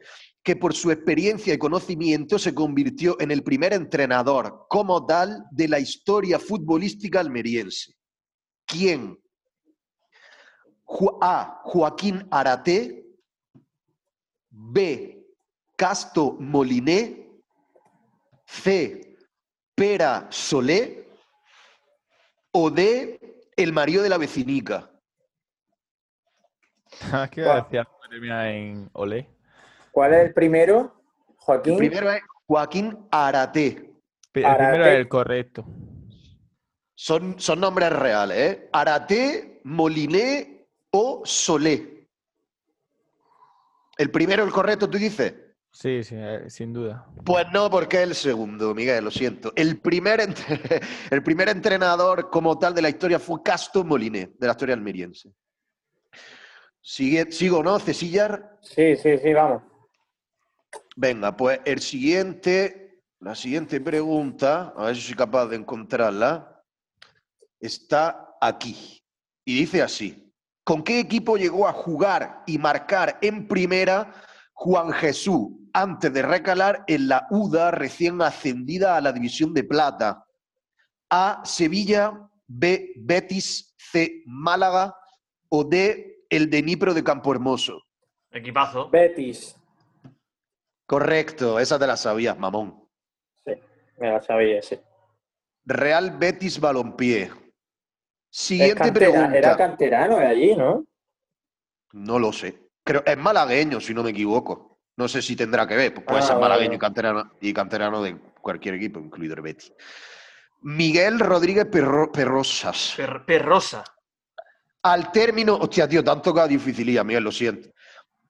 [0.43, 5.67] que por su experiencia y conocimiento se convirtió en el primer entrenador como tal de
[5.67, 7.93] la historia futbolística almeriense.
[8.65, 9.17] ¿Quién?
[11.21, 11.61] A.
[11.63, 13.05] Joaquín Araté.
[14.49, 15.25] B.
[15.77, 17.29] Casto Moliné.
[18.45, 19.15] C.
[19.75, 21.07] Pera Solé.
[22.51, 23.19] O D.
[23.55, 24.91] El marido de la vecinica.
[27.31, 27.61] ¿Qué Buah.
[27.61, 27.87] decía?
[28.49, 29.40] En Olé.
[29.91, 30.95] ¿Cuál es el primero?
[31.27, 31.77] El Joaquín.
[31.77, 33.93] primero es Joaquín Araté.
[34.33, 34.63] El Arate.
[34.69, 35.65] primero es el correcto.
[36.95, 38.69] Son, son nombres reales, ¿eh?
[38.71, 42.07] Araté, Moliné o Solé.
[43.97, 45.33] El primero, el correcto, tú dices.
[45.73, 47.07] Sí, sí, eh, sin duda.
[47.25, 49.53] Pues no, porque es el segundo, Miguel, lo siento.
[49.55, 50.81] El primer, entre-
[51.11, 55.31] el primer entrenador como tal de la historia fue Casto Moliné, de la historia almeriense.
[56.81, 58.57] Sigue, ¿Sigo, no, Cesillar?
[58.61, 59.63] Sí, sí, sí, vamos.
[60.95, 66.63] Venga, pues el siguiente, la siguiente pregunta, a ver si soy capaz de encontrarla,
[67.59, 69.01] está aquí.
[69.45, 74.13] Y dice así, ¿con qué equipo llegó a jugar y marcar en primera
[74.53, 80.25] Juan Jesús antes de recalar en la UDA recién ascendida a la División de Plata?
[81.09, 84.95] A, Sevilla, B, Betis, C, Málaga
[85.49, 87.81] o D, el de Nipro de Campo Hermoso.
[88.31, 88.89] Equipazo.
[88.89, 89.55] Betis.
[90.91, 92.83] Correcto, esa te la sabías, mamón.
[93.45, 93.53] Sí,
[93.97, 94.77] me la sabía, sí.
[95.63, 97.31] Real Betis Balompié.
[98.29, 99.37] Siguiente cantera- pregunta.
[99.37, 100.85] Era canterano de allí, ¿no?
[101.93, 102.67] No lo sé.
[102.83, 104.79] Creo, es malagueño, si no me equivoco.
[104.97, 105.93] No sé si tendrá que ver.
[105.93, 109.71] pues puede Ah, ser malagueño y canterano, y canterano de cualquier equipo, incluido el Betis.
[110.63, 112.95] Miguel Rodríguez Perro- Perrosas.
[112.97, 113.85] Per- perrosa.
[114.83, 117.69] Al término, hostia, tío, han tocado dificilía, Miguel, lo siento.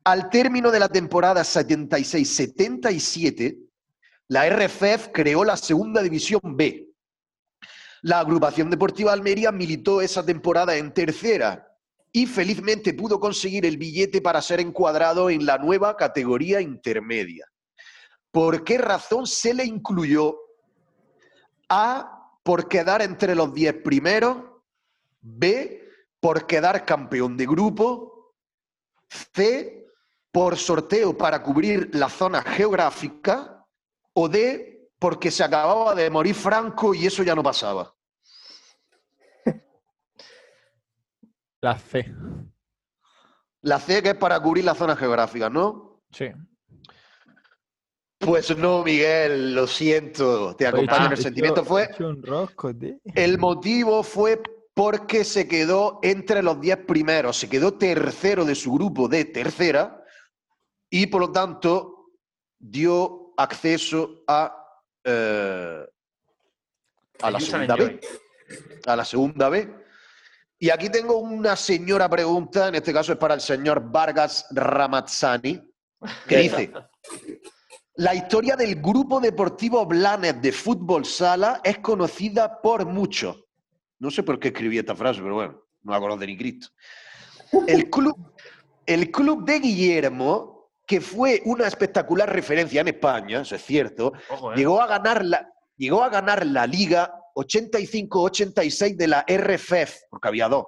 [0.04, 3.70] Al término de la temporada 76-77,
[4.30, 6.88] la RFF creó la segunda división B.
[8.02, 11.68] La agrupación deportiva Almería militó esa temporada en tercera
[12.12, 17.46] y felizmente pudo conseguir el billete para ser encuadrado en la nueva categoría intermedia.
[18.32, 20.36] ¿Por qué razón se le incluyó?
[21.70, 24.38] A, por quedar entre los 10 primeros.
[25.22, 25.88] B,
[26.20, 28.34] por quedar campeón de grupo.
[29.34, 29.81] C,
[30.32, 33.66] por sorteo para cubrir la zona geográfica.
[34.14, 37.96] O D, porque se acababa de morir Franco y eso ya no pasaba.
[41.62, 42.14] La C.
[43.62, 46.02] La C que es para cubrir las zonas geográficas, ¿no?
[46.12, 46.32] Sí.
[48.18, 51.64] Pues no, Miguel, lo siento, te acompaño en el sentimiento.
[51.64, 52.72] Fue, un rosco,
[53.16, 54.42] el motivo fue
[54.74, 60.01] porque se quedó entre los 10 primeros, se quedó tercero de su grupo de tercera
[60.92, 62.12] y por lo tanto
[62.60, 64.56] dio acceso a,
[65.04, 65.86] eh,
[67.22, 67.76] a la segunda.
[67.76, 68.00] B.
[68.86, 69.74] A la segunda B.
[70.60, 75.60] Y aquí tengo una señora pregunta, en este caso es para el señor Vargas Ramazzani,
[76.28, 76.72] que dice,
[77.96, 83.44] la historia del Grupo Deportivo Blanes de Fútbol Sala es conocida por muchos.
[83.98, 86.68] No sé por qué escribí esta frase, pero bueno, no la conoce ni Cristo.
[87.66, 88.36] El club,
[88.86, 90.61] el club de Guillermo,
[90.92, 94.58] que fue una espectacular referencia en España, eso es cierto, Ojo, ¿eh?
[94.58, 100.50] llegó a ganar la, llegó a ganar la Liga 85-86 de la RFF, porque había
[100.50, 100.66] dos,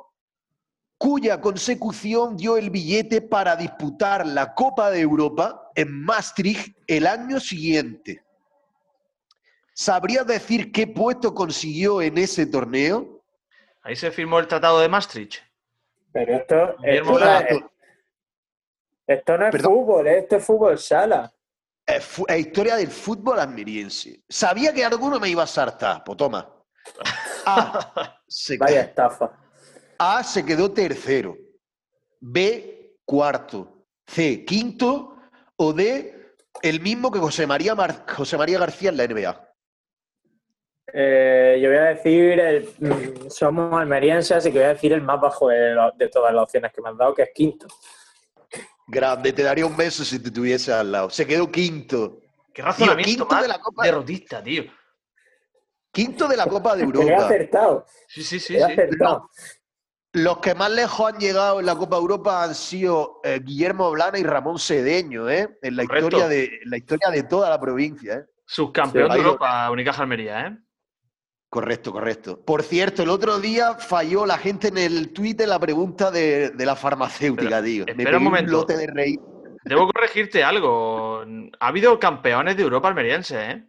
[0.97, 7.41] cuya consecución dio el billete para disputar la Copa de Europa en Maastricht el año
[7.41, 8.23] siguiente.
[9.73, 13.25] ¿Sabrías decir qué puesto consiguió en ese torneo?
[13.81, 15.41] Ahí se firmó el Tratado de Maastricht.
[16.13, 17.55] Pero esto, esto, no Blanco.
[17.55, 17.72] es,
[19.07, 19.73] esto no es Perdón.
[19.73, 21.31] fútbol, esto es fútbol sala.
[21.85, 24.21] Es, fu- es historia del fútbol almeriense.
[24.29, 26.49] Sabía que alguno me iba a saltar, pues toma.
[27.45, 29.31] A se, Vaya estafa.
[29.97, 31.35] A se quedó tercero.
[32.21, 33.85] B, cuarto.
[34.07, 35.17] C, quinto.
[35.57, 39.49] O D, el mismo que José María, Mar- José María García en la NBA.
[40.95, 45.01] Eh, yo voy a decir, el, mm, somos almerienses, así que voy a decir el
[45.01, 47.67] más bajo de, lo- de todas las opciones que me han dado, que es quinto.
[48.87, 51.09] Grande, te daría un beso si te tuviese al lado.
[51.09, 52.19] Se quedó quinto.
[52.53, 54.63] Qué razonamiento quinto más de la Copa- derrotista, tío.
[55.91, 57.25] Quinto de la Copa de le he Europa.
[57.25, 58.55] acertado, Sí, sí, sí.
[58.55, 59.29] he acertado.
[60.15, 63.89] Los que más lejos han llegado en la Copa de Europa han sido eh, Guillermo
[63.91, 65.57] Blana y Ramón Cedeño, ¿eh?
[65.61, 66.07] En la, Correcto.
[66.07, 68.25] historia de, en la historia de toda la provincia, ¿eh?
[68.45, 70.57] Subcampeón Sí, de Europa, Unicaja Almería, ¿eh?
[71.53, 72.39] Correcto, correcto.
[72.43, 76.65] Por cierto, el otro día falló la gente en el Twitter la pregunta de, de
[76.65, 77.85] la farmacéutica, Pero, tío.
[77.85, 78.51] Me espera un momento.
[78.53, 79.19] lote de reír.
[79.63, 81.23] Debo corregirte algo.
[81.59, 83.67] Ha habido campeones de Europa almerienses, ¿eh?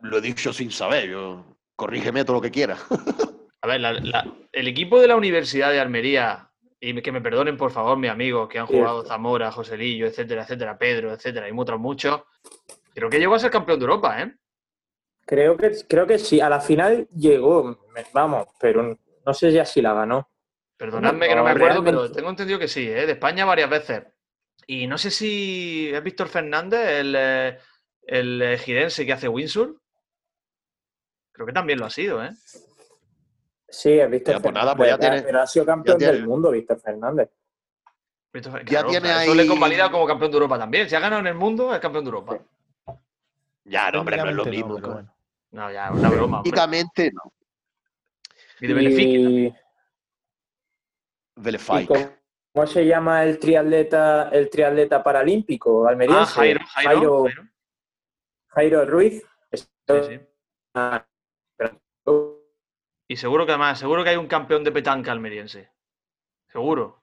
[0.00, 1.44] Lo he dicho sin saber, yo.
[1.76, 2.82] Corrígeme todo lo que quieras.
[3.60, 7.58] A ver, la- la- el equipo de la Universidad de Almería, y que me perdonen
[7.58, 11.78] por favor mis amigos que han jugado Zamora, Joselillo, etcétera, etcétera, Pedro, etcétera, y otros
[11.78, 12.22] muchos,
[12.94, 14.34] creo que llegó a ser campeón de Europa, ¿eh?
[15.28, 19.82] Creo que, creo que sí, a la final llegó, vamos, pero no sé ya si
[19.82, 20.26] la ganó.
[20.78, 23.04] Perdonadme que no No, me acuerdo, realmente- pero tengo entendido que sí, ¿eh?
[23.04, 24.04] De España varias veces.
[24.66, 27.58] Y no sé si es Víctor Fernández, el, eh,
[28.04, 29.74] el eh, girense que hace Windsor.
[31.30, 32.30] Creo que también lo ha sido, ¿eh?
[33.68, 36.12] Sí, es Víctor Ya, pues Fernández, nada, pues ya tiene- pero ha sido campeón tiene-
[36.14, 37.28] del mundo, Víctor Fernández.
[38.32, 40.88] Víctor Ya claro, tiene Eso le ahí- convalida como campeón de Europa también.
[40.88, 42.38] Si ha ganado en el mundo, es campeón de Europa.
[43.64, 44.78] Ya, no, hombre, no es lo mismo.
[44.78, 45.14] bueno.
[45.50, 46.38] No, ya, una broma.
[46.38, 46.50] hombre.
[46.50, 47.32] Técnicamente, no.
[48.60, 49.02] Y de Benfica.
[49.02, 49.54] Y, ¿y
[51.36, 52.10] Velefike.
[52.52, 56.22] cómo, se llama el triatleta, el triatleta paralímpico almeriense?
[56.22, 57.42] Ah, Jairo, Jairo, Jairo, Jairo.
[58.48, 59.22] Jairo Ruiz.
[59.52, 59.66] Sí,
[60.08, 60.20] sí.
[60.74, 61.06] Ah,
[63.08, 65.70] Y seguro que además, seguro que hay un campeón de petanca almeriense.
[66.48, 67.02] Seguro.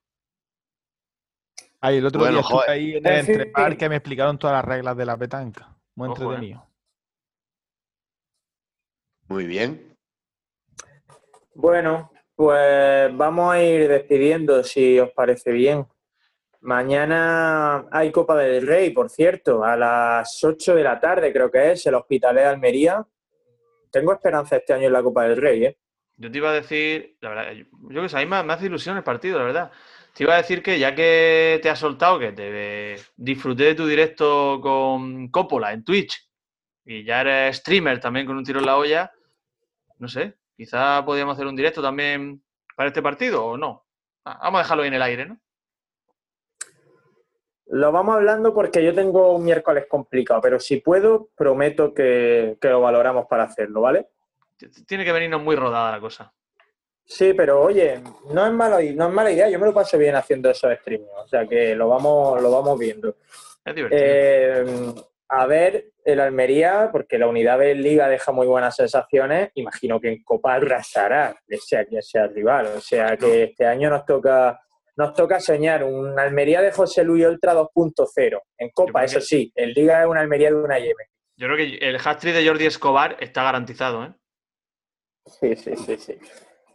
[1.81, 4.65] Ay, el otro Bueno, día estuve ahí en el entrepar que me explicaron todas las
[4.65, 5.75] reglas de la petanca.
[5.95, 6.59] Muy Ojo, eh.
[9.27, 9.95] Muy bien.
[11.53, 15.85] Bueno, pues vamos a ir despidiendo si os parece bien.
[16.61, 21.71] Mañana hay Copa del Rey, por cierto, a las 8 de la tarde creo que
[21.71, 23.05] es, el Hospitalet de Almería.
[23.91, 25.77] Tengo esperanza este año en la Copa del Rey, ¿eh?
[26.17, 28.53] Yo te iba a decir, la verdad, yo, yo que sé, a mí me, me
[28.53, 29.71] hace ilusión el partido, la verdad.
[30.13, 33.85] Te iba a decir que ya que te has soltado, que te disfruté de tu
[33.85, 36.29] directo con Coppola en Twitch
[36.85, 39.11] y ya eres streamer también con un tiro en la olla,
[39.99, 42.43] no sé, quizá podríamos hacer un directo también
[42.75, 43.85] para este partido o no.
[44.25, 45.39] Ah, Vamos a dejarlo ahí en el aire, ¿no?
[47.67, 52.69] Lo vamos hablando porque yo tengo un miércoles complicado, pero si puedo, prometo que, que
[52.69, 54.09] lo valoramos para hacerlo, ¿vale?
[54.87, 56.31] Tiene que venirnos muy rodada la cosa.
[57.03, 60.15] Sí, pero oye, no es mala, no es mala idea, yo me lo paso bien
[60.15, 63.17] haciendo esos streaming, o sea que lo vamos, lo vamos viendo.
[63.63, 64.01] Es divertido.
[64.03, 64.93] Eh,
[65.27, 70.09] a ver, el Almería, porque la unidad de Liga deja muy buenas sensaciones, imagino que
[70.09, 72.67] en Copa arrasará, sea quien sea el rival.
[72.77, 74.59] O sea que este año nos toca,
[74.97, 78.39] nos toca soñar un Almería de José Luis Ultra 2.0.
[78.57, 81.07] En Copa, eso que- sí, en Liga es una Almería de una Yemen.
[81.37, 84.13] Yo creo que el hat-trick de Jordi Escobar está garantizado, ¿eh?
[85.25, 86.17] Sí, sí, sí, sí.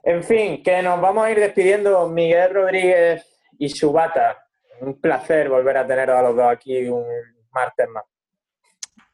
[0.03, 3.25] En fin, que nos vamos a ir despidiendo Miguel Rodríguez
[3.59, 4.45] y Subata.
[4.81, 7.05] Un placer volver a teneros a los dos aquí un
[7.53, 8.05] martes más.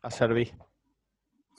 [0.06, 0.52] A servir.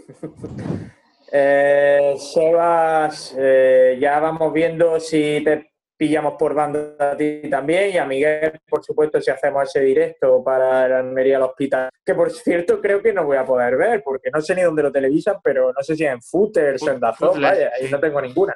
[1.29, 7.97] Eh, Sebas, eh, ya vamos viendo si te pillamos por banda a ti también y
[7.97, 12.31] a Miguel, por supuesto, si hacemos ese directo para el Almería al Hospital, que por
[12.31, 15.35] cierto creo que no voy a poder ver porque no sé ni dónde lo televisan,
[15.43, 18.55] pero no sé si en Footers, en Dazón, Footles, vaya, ahí no tengo ninguna.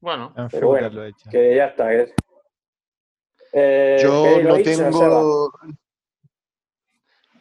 [0.00, 1.30] Bueno, En Pero bueno, lo he hecho.
[1.30, 1.90] Que ya está.
[1.94, 2.12] es-
[3.54, 5.24] Eh, Yo no dicho, Sebas.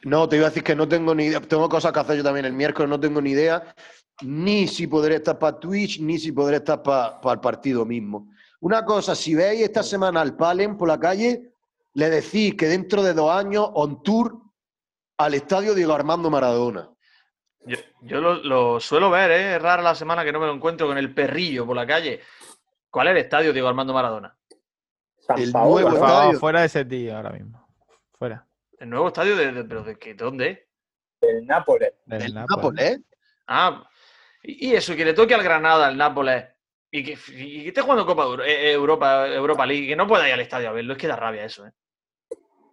[0.03, 1.41] No, te iba a decir que no tengo ni idea.
[1.41, 3.73] Tengo cosas que hacer yo también el miércoles, no tengo ni idea
[4.21, 8.29] ni si podré estar para Twitch, ni si podré estar para el partido mismo.
[8.61, 11.53] Una cosa, si veis esta semana al Palen por la calle,
[11.93, 14.37] le decís que dentro de dos años, on tour
[15.17, 16.89] al estadio Diego Armando Maradona.
[17.65, 19.55] yo, yo lo, lo suelo ver, ¿eh?
[19.55, 22.19] Es rara la semana que no me lo encuentro con el perrillo por la calle.
[22.89, 24.35] ¿Cuál es el estadio, Diego Armando Maradona?
[25.19, 25.89] San el nuevo ¿no?
[25.89, 26.39] Por favor, estadio.
[26.39, 27.67] fuera de ese tío ahora mismo.
[28.17, 28.45] Fuera.
[28.79, 30.13] ¿El nuevo estadio de, de- pero de qué?
[30.13, 30.67] ¿Dónde?
[31.21, 31.93] El Nápoles.
[32.05, 32.57] Del El Nápoles.
[32.57, 33.01] Nápoles, ¿eh?
[33.47, 33.89] Ah,
[34.43, 36.45] y y eso, que le toque al Granada, al Nápoles,
[36.91, 40.27] y que, y que esté jugando Copa Euro- eh, Europa, Europa League, que no pueda
[40.27, 41.71] ir al estadio a verlo, es que da rabia eso, ¿eh?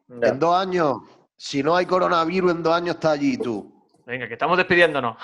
[0.09, 0.29] Ya.
[0.29, 0.99] En dos años,
[1.37, 3.85] si no hay coronavirus, en dos años está allí tú.
[4.07, 5.17] Venga, que estamos despidiéndonos.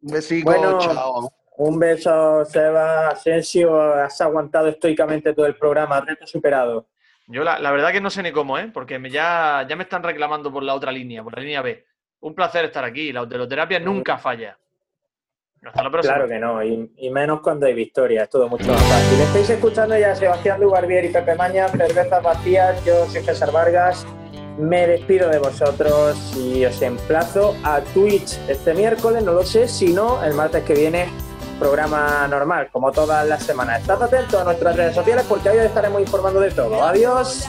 [0.00, 1.30] Un besico, Bueno, chao.
[1.58, 3.78] Un beso, Seba Asensio.
[3.94, 6.00] Has aguantado estoicamente todo el programa.
[6.00, 6.88] Reto superado.
[7.26, 8.70] Yo la, la verdad que no sé ni cómo, ¿eh?
[8.72, 11.84] Porque me ya, ya me están reclamando por la otra línea, por la línea B.
[12.20, 13.12] Un placer estar aquí.
[13.12, 14.58] La hoteloterapia nunca falla.
[15.64, 16.14] Hasta la próxima.
[16.16, 19.20] Claro que no, y, y menos cuando hay victoria, es todo mucho más fácil.
[19.20, 24.06] Estáis escuchando ya a Sebastián Dubarbier y Pepe Maña, cervezas vacías, yo soy César Vargas,
[24.58, 29.94] me despido de vosotros y os emplazo a Twitch este miércoles, no lo sé, si
[29.94, 31.08] no, el martes que viene,
[31.64, 33.80] programa normal, como todas las semanas.
[33.80, 36.84] Estad atentos a nuestras redes sociales porque ahí os estaremos informando de todo.
[36.84, 37.48] Adiós.